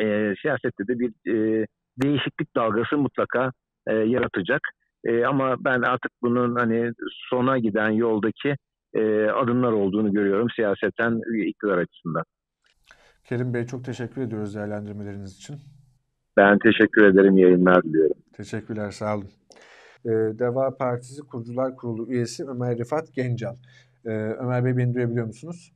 e, 0.00 0.34
siyasette 0.42 0.88
de 0.88 0.98
bir 0.98 1.10
e, 1.32 1.66
değişiklik 2.02 2.56
dalgası 2.56 2.98
mutlaka 2.98 3.52
e, 3.86 3.94
yaratacak. 3.94 4.60
E, 5.04 5.24
ama 5.24 5.56
ben 5.64 5.82
artık 5.82 6.12
bunun 6.22 6.56
hani 6.56 6.92
sona 7.30 7.58
giden 7.58 7.90
yoldaki 7.90 8.56
e, 8.94 9.24
adımlar 9.30 9.72
olduğunu 9.72 10.12
görüyorum 10.12 10.48
siyaseten 10.56 11.20
iktidar 11.48 11.78
açısından. 11.78 12.24
Kerim 13.24 13.54
Bey 13.54 13.66
çok 13.66 13.84
teşekkür 13.84 14.22
ediyoruz 14.22 14.54
değerlendirmeleriniz 14.54 15.36
için. 15.36 15.56
Ben 16.36 16.58
teşekkür 16.58 17.04
ederim. 17.04 17.36
Yayınlar 17.36 17.82
diliyorum. 17.82 18.16
Teşekkürler. 18.32 18.90
Sağ 18.90 19.16
olun. 19.16 19.28
Ee, 20.04 20.10
Deva 20.38 20.76
Partisi 20.76 21.22
Kurucular 21.22 21.76
Kurulu 21.76 22.12
üyesi 22.12 22.44
Ömer 22.44 22.78
Rifat 22.78 23.14
Gencal. 23.14 23.56
Ee, 24.06 24.10
Ömer 24.10 24.64
Bey 24.64 24.76
beni 24.76 24.94
duyabiliyor 24.94 25.26
musunuz? 25.26 25.72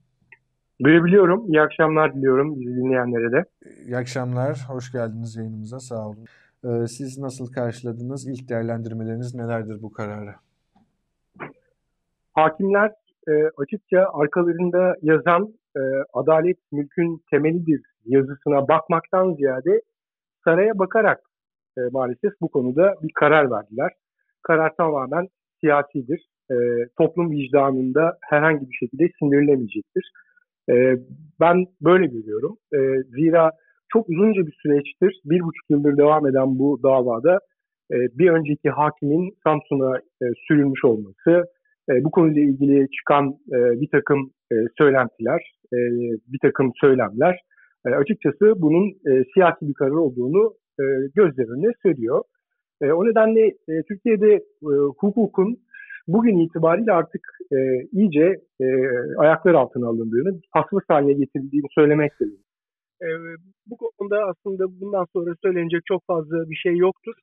Duyabiliyorum. 0.85 1.45
İyi 1.47 1.61
akşamlar 1.61 2.15
diliyorum 2.15 2.61
bizi 2.61 2.77
dinleyenlere 2.77 3.33
de. 3.33 3.45
İyi 3.87 3.97
akşamlar. 3.97 4.59
Hoş 4.69 4.93
geldiniz 4.93 5.37
yayınımıza. 5.37 5.81
Sağ 5.81 6.09
olun. 6.09 6.25
Ee, 6.65 6.87
siz 6.87 7.19
nasıl 7.19 7.53
karşıladınız? 7.53 8.29
İlk 8.29 8.49
değerlendirmeleriniz 8.49 9.35
nelerdir 9.35 9.83
bu 9.83 9.93
kararı? 9.93 10.35
Hakimler 12.33 12.93
e, 13.29 13.33
açıkça 13.57 14.07
arkalarında 14.13 14.97
yazan 15.03 15.55
e, 15.77 15.81
adalet 16.13 16.59
mülkün 16.73 17.23
temelidir 17.31 17.83
yazısına 18.07 18.69
bakmaktan 18.69 19.35
ziyade 19.35 19.83
saraya 20.45 20.79
bakarak 20.79 21.21
e, 21.79 21.81
maalesef 21.93 22.33
bu 22.41 22.49
konuda 22.49 22.95
bir 23.03 23.13
karar 23.15 23.51
verdiler. 23.51 23.93
Karar 24.43 24.77
tamamen 24.77 25.29
siyasidir. 25.61 26.29
E, 26.51 26.55
toplum 26.99 27.31
vicdanında 27.31 28.19
herhangi 28.21 28.71
bir 28.71 28.75
şekilde 28.75 29.09
sindirilemeyecektir. 29.19 30.13
E, 30.71 30.75
ben 31.41 31.65
böyle 31.81 32.07
görüyorum. 32.07 32.57
E, 32.75 32.79
zira 33.03 33.51
çok 33.93 34.09
uzunca 34.09 34.47
bir 34.47 34.57
süreçtir, 34.63 35.21
bir 35.25 35.41
buçuk 35.41 35.71
yıldır 35.71 35.97
devam 35.97 36.27
eden 36.27 36.59
bu 36.59 36.81
davada 36.83 37.39
e, 37.93 37.97
bir 38.19 38.31
önceki 38.31 38.71
hakimin 38.71 39.31
Samsun'a 39.45 39.99
e, 39.99 40.25
sürülmüş 40.49 40.85
olması, 40.85 41.45
e, 41.91 42.05
bu 42.05 42.11
konuyla 42.11 42.43
ilgili 42.43 42.89
çıkan 42.91 43.29
e, 43.53 43.81
bir 43.81 43.89
takım 43.93 44.31
e, 44.53 44.55
söylentiler, 44.79 45.53
e, 45.73 45.79
bir 46.33 46.39
takım 46.43 46.73
söylemler 46.81 47.41
e, 47.87 47.91
açıkçası 47.91 48.55
bunun 48.57 48.89
e, 48.89 49.25
siyasi 49.35 49.69
bir 49.69 49.75
karar 49.75 49.91
olduğunu 49.91 50.55
e, 50.81 50.85
gözler 51.15 51.49
önüne 51.49 51.73
seriyor. 51.83 52.23
E, 52.83 52.93
o 52.93 53.05
nedenle 53.07 53.47
e, 53.47 53.83
Türkiye'de 53.89 54.33
e, 54.35 54.73
hukukun 54.99 55.57
bugün 56.09 56.39
itibariyle 56.39 56.93
artık 56.93 57.21
e, 57.53 57.57
iyice 57.93 58.41
e, 58.61 58.67
ayaklar 59.19 59.55
altına 59.55 59.89
alındığını, 59.89 60.41
hassas 60.51 60.83
haline 60.89 61.13
getirildiğini 61.13 61.67
söylemek. 61.75 62.13
E, 63.03 63.07
bu 63.67 63.77
konuda 63.77 64.25
aslında 64.25 64.81
bundan 64.81 65.07
sonra 65.13 65.35
söylenecek 65.43 65.81
çok 65.87 66.07
fazla 66.07 66.51
bir 66.51 66.57
şey 66.57 66.77
yoktur. 66.77 67.15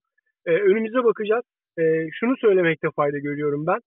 E, 0.46 0.52
önümüze 0.52 1.04
bakacağız. 1.04 1.44
E, 1.80 1.84
şunu 2.12 2.38
söylemekte 2.38 2.88
fayda 2.96 3.18
görüyorum 3.18 3.68
ben. 3.68 3.80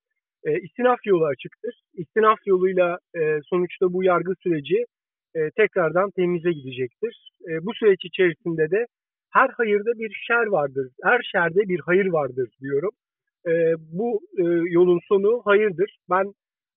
E, 0.45 0.61
istinaf 0.61 0.99
yolu 1.07 1.25
açıktır. 1.25 1.83
İstinaf 1.95 2.39
yoluyla 2.47 2.99
e, 3.17 3.39
sonuçta 3.51 3.93
bu 3.93 4.05
yargı 4.05 4.33
süreci 4.43 4.85
e, 5.35 5.51
tekrardan 5.51 6.11
temize 6.11 6.53
gidecektir. 6.53 7.31
E, 7.49 7.67
bu 7.67 7.75
süreç 7.75 8.05
içerisinde 8.05 8.71
de 8.71 8.87
her 9.31 9.49
hayırda 9.49 9.99
bir 9.99 10.23
şer 10.27 10.47
vardır. 10.47 10.89
Her 11.03 11.21
şerde 11.33 11.69
bir 11.69 11.81
hayır 11.87 12.07
vardır 12.07 12.49
diyorum. 12.61 12.91
E, 13.47 13.53
bu 13.79 14.21
e, 14.39 14.43
yolun 14.71 15.01
sonu 15.09 15.43
hayırdır. 15.45 15.99
Ben 16.11 16.25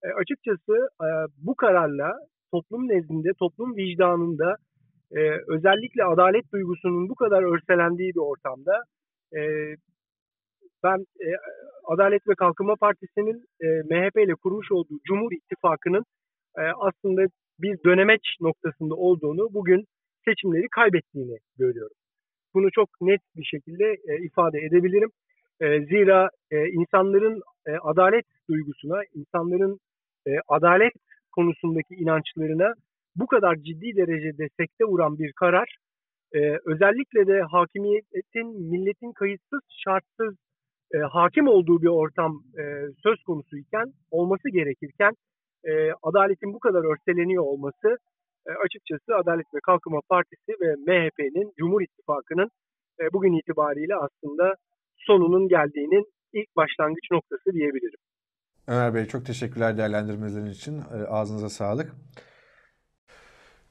e, 0.04 0.08
açıkçası 0.22 0.90
e, 1.02 1.08
bu 1.38 1.56
kararla 1.56 2.14
toplum 2.52 2.88
nezdinde, 2.90 3.30
toplum 3.40 3.76
vicdanında 3.76 4.56
e, 5.12 5.20
özellikle 5.48 6.04
adalet 6.04 6.52
duygusunun 6.54 7.10
bu 7.10 7.16
kadar 7.16 7.44
örselendiği 7.56 8.12
bir 8.16 8.20
ortamda 8.20 8.84
e, 9.36 9.42
ben 10.84 11.00
e, 11.00 11.28
Adalet 11.88 12.28
ve 12.28 12.36
Kalkınma 12.36 12.76
Partisi'nin 12.76 13.38
e, 13.62 13.68
MHP 13.68 14.18
ile 14.18 14.36
kurmuş 14.36 14.72
olduğu 14.72 15.00
Cumhur 15.08 15.32
İttifakı'nın 15.32 16.06
e, 16.58 16.62
aslında 16.62 17.22
bir 17.60 17.78
dönemeç 17.86 18.22
noktasında 18.42 18.96
olduğunu, 18.96 19.54
bugün 19.54 19.86
seçimleri 20.26 20.68
kaybettiğini 20.72 21.38
görüyorum. 21.58 21.96
Bunu 22.54 22.72
çok 22.72 22.90
net 23.02 23.22
bir 23.36 23.44
şekilde 23.44 23.86
e, 24.08 24.26
ifade 24.26 24.60
edebilirim. 24.60 25.10
E, 25.62 25.80
zira 25.86 26.30
e, 26.52 26.68
insanların 26.68 27.42
e, 27.68 27.72
adalet 27.72 28.26
duygusuna, 28.50 29.02
insanların 29.14 29.80
e, 30.28 30.32
adalet 30.48 30.94
konusundaki 31.32 31.96
inançlarına 31.96 32.74
bu 33.16 33.28
kadar 33.28 33.56
ciddi 33.56 33.96
derecede 33.96 34.48
sekte 34.60 34.86
vuran 34.86 35.18
bir 35.20 35.32
karar, 35.34 35.76
e, 36.34 36.40
özellikle 36.66 37.28
de 37.28 37.42
hakimiyetin, 37.42 38.48
milletin 38.72 39.12
kayıtsız, 39.12 39.62
şartsız 39.84 40.36
e, 40.94 40.98
hakim 40.98 41.48
olduğu 41.48 41.82
bir 41.82 41.88
ortam 41.88 42.44
e, 42.60 42.64
söz 43.04 43.24
konusu 43.24 43.58
iken, 43.58 43.94
olması 44.12 44.50
gerekirken, 44.50 45.14
e, 45.64 45.92
adaletin 46.04 46.54
bu 46.54 46.60
kadar 46.60 46.84
örseleniyor 46.94 47.44
olması 47.44 47.98
e, 48.48 48.52
açıkçası 48.66 49.16
Adalet 49.16 49.46
ve 49.56 49.60
Kalkınma 49.64 50.00
Partisi 50.10 50.52
ve 50.62 50.76
MHP'nin, 50.76 51.54
Cumhur 51.58 51.82
İttifakı'nın 51.82 52.50
e, 53.00 53.14
bugün 53.14 53.34
itibariyle 53.34 53.96
aslında 53.96 54.56
sonunun 55.08 55.48
geldiğinin 55.48 56.06
ilk 56.34 56.56
başlangıç 56.56 57.12
noktası 57.12 57.54
diyebilirim. 57.54 58.00
Ömer 58.68 58.94
Bey 58.94 59.06
çok 59.06 59.26
teşekkürler 59.26 59.78
değerlendirmeleriniz 59.78 60.58
için. 60.58 60.82
Ağzınıza 61.08 61.50
sağlık. 61.50 61.96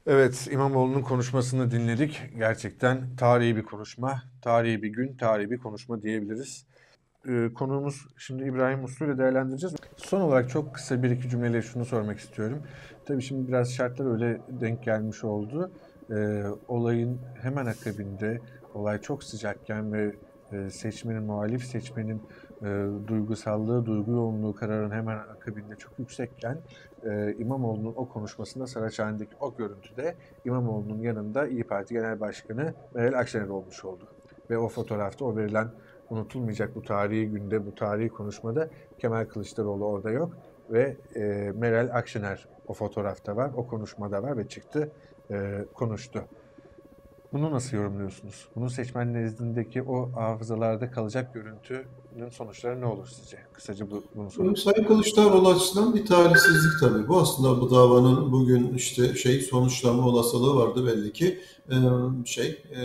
Evet, 0.07 0.47
İmamoğlu'nun 0.51 1.01
konuşmasını 1.01 1.71
dinledik. 1.71 2.21
Gerçekten 2.37 3.15
tarihi 3.15 3.55
bir 3.55 3.63
konuşma, 3.63 4.23
tarihi 4.41 4.83
bir 4.83 4.89
gün, 4.89 5.17
tarihi 5.17 5.51
bir 5.51 5.57
konuşma 5.57 6.01
diyebiliriz. 6.01 6.67
Ee, 7.27 7.53
konuğumuz 7.53 8.07
şimdi 8.17 8.43
İbrahim 8.43 8.83
Uslu 8.83 9.05
ile 9.05 9.17
değerlendireceğiz. 9.17 9.75
Son 9.97 10.21
olarak 10.21 10.49
çok 10.49 10.75
kısa 10.75 11.03
bir 11.03 11.09
iki 11.09 11.29
cümleyle 11.29 11.61
şunu 11.61 11.85
sormak 11.85 12.19
istiyorum. 12.19 12.63
Tabii 13.05 13.21
şimdi 13.21 13.47
biraz 13.47 13.73
şartlar 13.73 14.11
öyle 14.13 14.41
denk 14.49 14.83
gelmiş 14.83 15.23
oldu. 15.23 15.71
Ee, 16.11 16.43
olayın 16.67 17.21
hemen 17.41 17.65
akabinde, 17.65 18.39
olay 18.73 19.01
çok 19.01 19.23
sıcakken 19.23 19.93
ve 19.93 20.15
seçmenin, 20.69 21.23
muhalif 21.23 21.63
seçmenin 21.63 22.21
e, 22.61 22.85
duygusallığı, 23.07 23.85
duygu 23.85 24.11
yoğunluğu 24.11 24.55
kararın 24.55 24.91
hemen 24.91 25.17
akabinde 25.17 25.75
çok 25.75 25.99
yüksekken 25.99 26.57
e, 27.05 27.35
İmamoğlu'nun 27.37 27.93
o 27.95 28.09
konuşmasında 28.09 28.67
Saraçhane'deki 28.67 29.35
o 29.39 29.55
görüntüde 29.57 30.15
İmamoğlu'nun 30.45 31.01
yanında 31.01 31.47
İyi 31.47 31.63
Parti 31.63 31.93
Genel 31.93 32.19
Başkanı 32.19 32.73
Meral 32.93 33.19
Akşener 33.19 33.47
olmuş 33.47 33.85
oldu. 33.85 34.07
Ve 34.49 34.57
o 34.57 34.67
fotoğrafta 34.67 35.25
o 35.25 35.35
verilen 35.35 35.67
unutulmayacak 36.09 36.75
bu 36.75 36.81
tarihi 36.81 37.29
günde, 37.29 37.65
bu 37.65 37.75
tarihi 37.75 38.09
konuşmada 38.09 38.69
Kemal 38.97 39.25
Kılıçdaroğlu 39.25 39.85
orada 39.85 40.11
yok. 40.11 40.37
ve 40.69 40.97
e, 41.15 41.51
Meral 41.55 41.89
Akşener 41.93 42.47
o 42.67 42.73
fotoğrafta 42.73 43.35
var, 43.35 43.51
o 43.55 43.67
konuşmada 43.67 44.23
var 44.23 44.37
ve 44.37 44.47
çıktı 44.47 44.91
e, 45.31 45.65
konuştu. 45.73 46.25
Bunu 47.33 47.51
nasıl 47.51 47.77
yorumluyorsunuz? 47.77 48.47
Bunun 48.55 48.67
seçmen 48.67 49.13
nezdindeki 49.13 49.83
o 49.83 50.11
hafızalarda 50.11 50.91
kalacak 50.91 51.33
görüntünün 51.33 52.29
sonuçları 52.31 52.81
ne 52.81 52.85
olur 52.85 53.07
sizce? 53.07 53.37
Kısaca 53.53 53.91
bu, 53.91 54.03
bunu 54.15 54.31
sorayım. 54.31 54.55
Sayın 54.55 54.83
Kılıçdaroğlu 54.87 55.49
açısından 55.49 55.95
bir 55.95 56.05
talihsizlik 56.05 56.79
tabii. 56.79 57.07
Bu 57.07 57.17
aslında 57.17 57.61
bu 57.61 57.71
davanın 57.71 58.31
bugün 58.31 58.73
işte 58.73 59.15
şey 59.15 59.41
sonuçlanma 59.41 60.07
olasılığı 60.07 60.55
vardı 60.55 60.87
belli 60.87 61.13
ki. 61.13 61.39
Ee, 61.69 61.75
şey 62.25 62.47
e, 62.47 62.79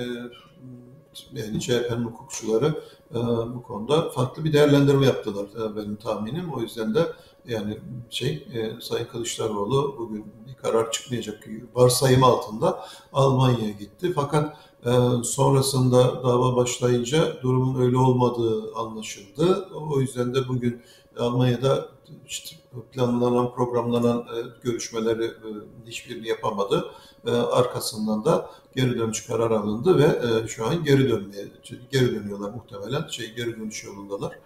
yani 1.33 1.61
CHP'nin 1.61 2.05
hukukçuları 2.05 2.83
e, 3.11 3.19
bu 3.55 3.63
konuda 3.63 4.11
farklı 4.11 4.45
bir 4.45 4.53
değerlendirme 4.53 5.07
yaptılar 5.07 5.45
e, 5.45 5.77
benim 5.77 5.97
tahminim. 5.97 6.53
O 6.53 6.61
yüzden 6.61 6.95
de 6.95 7.07
yani 7.49 7.79
şey 8.11 8.49
e, 8.55 8.81
Sayın 8.81 9.07
Kılıçdaroğlu 9.07 9.95
bugün 9.99 10.25
bir 10.49 10.55
karar 10.55 10.93
çıkmayacak 10.93 11.49
varsayım 11.75 12.25
altında 12.25 12.85
Almanya'ya 13.13 13.71
gitti. 13.71 14.13
Fakat 14.15 14.57
e, 14.87 14.91
sonrasında 15.25 16.23
dava 16.23 16.57
başlayınca 16.57 17.43
durumun 17.43 17.81
öyle 17.81 17.97
olmadığı 17.97 18.75
anlaşıldı. 18.75 19.69
O 19.91 20.01
yüzden 20.01 20.35
de 20.35 20.49
bugün 20.49 20.83
Almanya'da 21.19 21.89
işte 22.27 22.57
planlanan, 22.93 23.55
programlanan 23.55 24.19
e, 24.19 24.37
görüşmeleri 24.63 25.25
e, 25.25 25.49
hiçbirini 25.87 26.29
yapamadı. 26.29 26.91
E, 27.27 27.31
arkasından 27.31 28.25
da 28.25 28.51
geri 28.77 28.99
dönüş 28.99 29.27
kararı 29.27 29.59
alındı 29.59 29.99
ve 29.99 30.49
şu 30.49 30.67
an 30.67 30.85
geri 30.85 31.09
dönmeye 31.09 31.49
geri 31.93 32.15
dönüyorlar 32.15 32.51
muhtemelen. 32.51 33.07
Şey 33.09 33.35
geri 33.35 33.61
dönüş 33.61 33.85
yolundalar. 33.85 34.39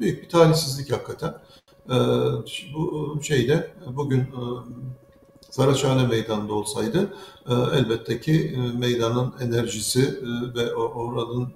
Büyük 0.00 0.22
bir 0.22 0.28
talihsizlik 0.28 0.92
hakikaten. 0.92 1.34
Bu 2.74 3.18
şeyde 3.22 3.70
bugün 3.86 4.24
Saraçhane 5.50 6.06
Meydanı'nda 6.06 6.52
olsaydı 6.54 7.14
elbette 7.48 8.20
ki 8.20 8.58
meydanın 8.78 9.34
enerjisi 9.40 10.22
ve 10.54 10.74
oranın 10.74 11.52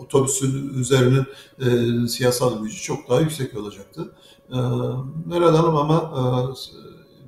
otobüsün 0.00 0.80
üzerinin 0.80 1.24
e, 1.58 2.08
siyasal 2.08 2.62
gücü 2.62 2.82
çok 2.82 3.08
daha 3.08 3.20
yüksek 3.20 3.56
olacaktı. 3.56 4.14
E, 4.48 4.58
Meral 5.26 5.54
Hanım 5.56 5.76
ama 5.76 6.12
e, 6.16 6.20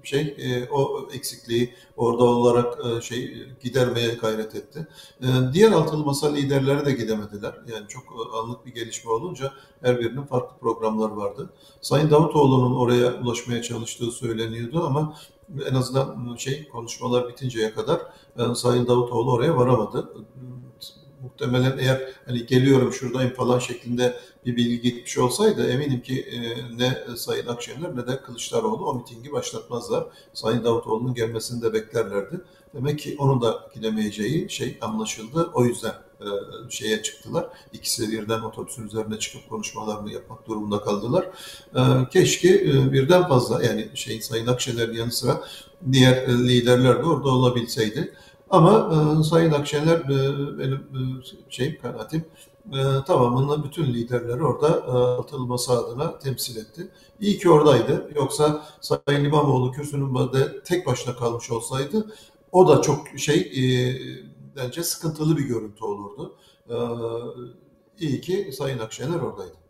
şey 0.06 0.36
e, 0.38 0.68
o 0.70 1.08
eksikliği 1.12 1.74
orada 1.96 2.24
olarak 2.24 2.78
e, 2.86 3.00
şey 3.00 3.48
gidermeye 3.62 4.14
gayret 4.14 4.54
etti. 4.54 4.86
E, 5.20 5.26
diğer 5.52 5.72
altılı 5.72 6.04
masa 6.04 6.32
liderleri 6.32 6.86
de 6.86 6.92
gidemediler. 6.92 7.54
Yani 7.72 7.88
çok 7.88 8.02
anlık 8.42 8.66
bir 8.66 8.74
gelişme 8.74 9.10
olunca 9.10 9.52
her 9.82 10.00
birinin 10.00 10.24
farklı 10.24 10.58
programları 10.58 11.16
vardı. 11.16 11.50
Sayın 11.80 12.10
Davutoğlu'nun 12.10 12.76
oraya 12.76 13.20
ulaşmaya 13.20 13.62
çalıştığı 13.62 14.10
söyleniyordu 14.10 14.84
ama 14.86 15.16
en 15.70 15.74
azından 15.74 16.36
şey 16.36 16.68
konuşmalar 16.68 17.28
bitinceye 17.28 17.74
kadar 17.74 18.00
e, 18.38 18.54
Sayın 18.54 18.86
Davutoğlu 18.86 19.32
oraya 19.32 19.56
varamadı 19.56 20.08
muhtemelen 21.22 21.78
eğer 21.78 22.02
hani 22.26 22.46
geliyorum 22.46 22.92
şuradayım 22.92 23.34
falan 23.34 23.58
şeklinde 23.58 24.16
bir 24.46 24.56
bilgi 24.56 24.80
gitmiş 24.80 25.18
olsaydı 25.18 25.68
eminim 25.70 26.02
ki 26.02 26.20
e, 26.20 26.38
ne 26.78 27.16
Sayın 27.16 27.46
Akşener 27.46 27.96
ne 27.96 28.06
de 28.06 28.22
Kılıçdaroğlu 28.22 28.86
o 28.86 28.94
mitingi 28.94 29.32
başlatmazlar. 29.32 30.04
Sayın 30.32 30.64
Davutoğlu'nun 30.64 31.14
gelmesini 31.14 31.62
de 31.62 31.72
beklerlerdi. 31.72 32.40
Demek 32.74 32.98
ki 32.98 33.16
onun 33.18 33.42
da 33.42 33.70
gidemeyeceği 33.74 34.50
şey 34.50 34.78
anlaşıldı. 34.80 35.50
O 35.54 35.64
yüzden 35.64 35.94
e, 36.20 36.26
şeye 36.70 37.02
çıktılar. 37.02 37.46
İkisi 37.72 38.12
birden 38.12 38.40
otobüsün 38.40 38.86
üzerine 38.86 39.18
çıkıp 39.18 39.48
konuşmalarını 39.48 40.12
yapmak 40.12 40.48
durumunda 40.48 40.80
kaldılar. 40.80 41.26
E, 41.76 41.80
keşke 42.12 42.64
birden 42.92 43.28
fazla 43.28 43.64
yani 43.64 43.88
şey 43.94 44.22
Sayın 44.22 44.46
Akşener'in 44.46 44.92
yanı 44.92 45.12
sıra 45.12 45.44
diğer 45.92 46.28
liderler 46.28 46.98
de 46.98 47.06
orada 47.06 47.28
olabilseydi. 47.28 48.14
Ama 48.52 48.90
e, 49.20 49.22
Sayın 49.24 49.52
Akşener 49.52 49.98
e, 49.98 50.58
benim 50.58 50.74
e, 50.74 51.00
şeyim 51.50 51.78
kanaatim 51.82 52.24
e, 52.72 52.80
tamamını 53.06 53.64
bütün 53.64 53.84
liderleri 53.84 54.44
orada 54.44 54.68
e, 54.68 54.90
altılı 54.90 55.46
masa 55.46 55.78
adına 55.78 56.18
temsil 56.18 56.56
etti. 56.56 56.88
İyi 57.20 57.38
ki 57.38 57.50
oradaydı. 57.50 58.10
Yoksa 58.16 58.64
Sayın 58.80 59.24
İmamoğlu 59.24 59.72
kürsünün 59.72 60.30
tek 60.64 60.86
başına 60.86 61.16
kalmış 61.16 61.50
olsaydı 61.50 62.06
o 62.52 62.68
da 62.68 62.82
çok 62.82 63.08
şey 63.16 63.38
e, 63.40 63.62
bence 64.56 64.82
sıkıntılı 64.82 65.36
bir 65.36 65.44
görüntü 65.44 65.84
olurdu. 65.84 66.36
E, 66.68 66.76
iyi 67.98 68.20
ki 68.20 68.50
Sayın 68.52 68.78
Akşener 68.78 69.20
oradaydı. 69.20 69.61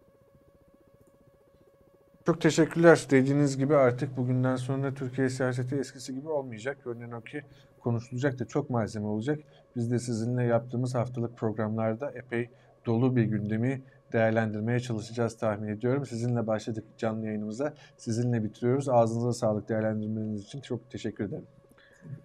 Çok 2.26 2.40
teşekkürler. 2.40 3.06
Dediğiniz 3.10 3.56
gibi 3.56 3.76
artık 3.76 4.16
bugünden 4.16 4.56
sonra 4.56 4.94
Türkiye 4.94 5.28
siyaseti 5.30 5.74
eskisi 5.74 6.14
gibi 6.14 6.28
olmayacak. 6.28 6.84
Görünen 6.84 7.12
o 7.12 7.20
ki 7.20 7.42
konuşulacak 7.80 8.38
da 8.38 8.44
çok 8.44 8.70
malzeme 8.70 9.06
olacak. 9.06 9.40
Biz 9.76 9.90
de 9.90 9.98
sizinle 9.98 10.44
yaptığımız 10.44 10.94
haftalık 10.94 11.36
programlarda 11.36 12.10
epey 12.10 12.50
dolu 12.86 13.16
bir 13.16 13.22
gündemi 13.22 13.82
değerlendirmeye 14.12 14.80
çalışacağız 14.80 15.36
tahmin 15.36 15.68
ediyorum. 15.68 16.06
Sizinle 16.06 16.46
başladık 16.46 16.84
canlı 16.98 17.26
yayınımıza. 17.26 17.74
Sizinle 17.96 18.44
bitiriyoruz. 18.44 18.88
Ağzınıza 18.88 19.32
sağlık 19.32 19.68
değerlendirmeniz 19.68 20.44
için 20.44 20.60
çok 20.60 20.90
teşekkür 20.90 21.24
ederim. 21.24 21.46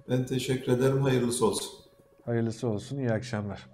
Ben 0.10 0.26
teşekkür 0.26 0.72
ederim. 0.72 1.02
Hayırlısı 1.02 1.46
olsun. 1.46 1.70
Hayırlısı 2.26 2.68
olsun. 2.68 2.98
İyi 2.98 3.12
akşamlar. 3.12 3.70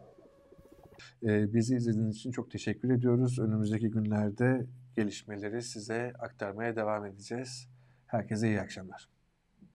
Ee, 1.24 1.54
bizi 1.54 1.76
izlediğiniz 1.76 2.16
için 2.16 2.32
çok 2.32 2.52
teşekkür 2.52 2.90
ediyoruz. 2.90 3.40
Önümüzdeki 3.40 3.90
günlerde 3.90 4.66
gelişmeleri 4.96 5.62
size 5.62 6.14
aktarmaya 6.20 6.76
devam 6.76 7.06
edeceğiz. 7.06 7.68
Herkese 8.08 8.48
iyi 8.48 8.62
akşamlar. 8.62 9.13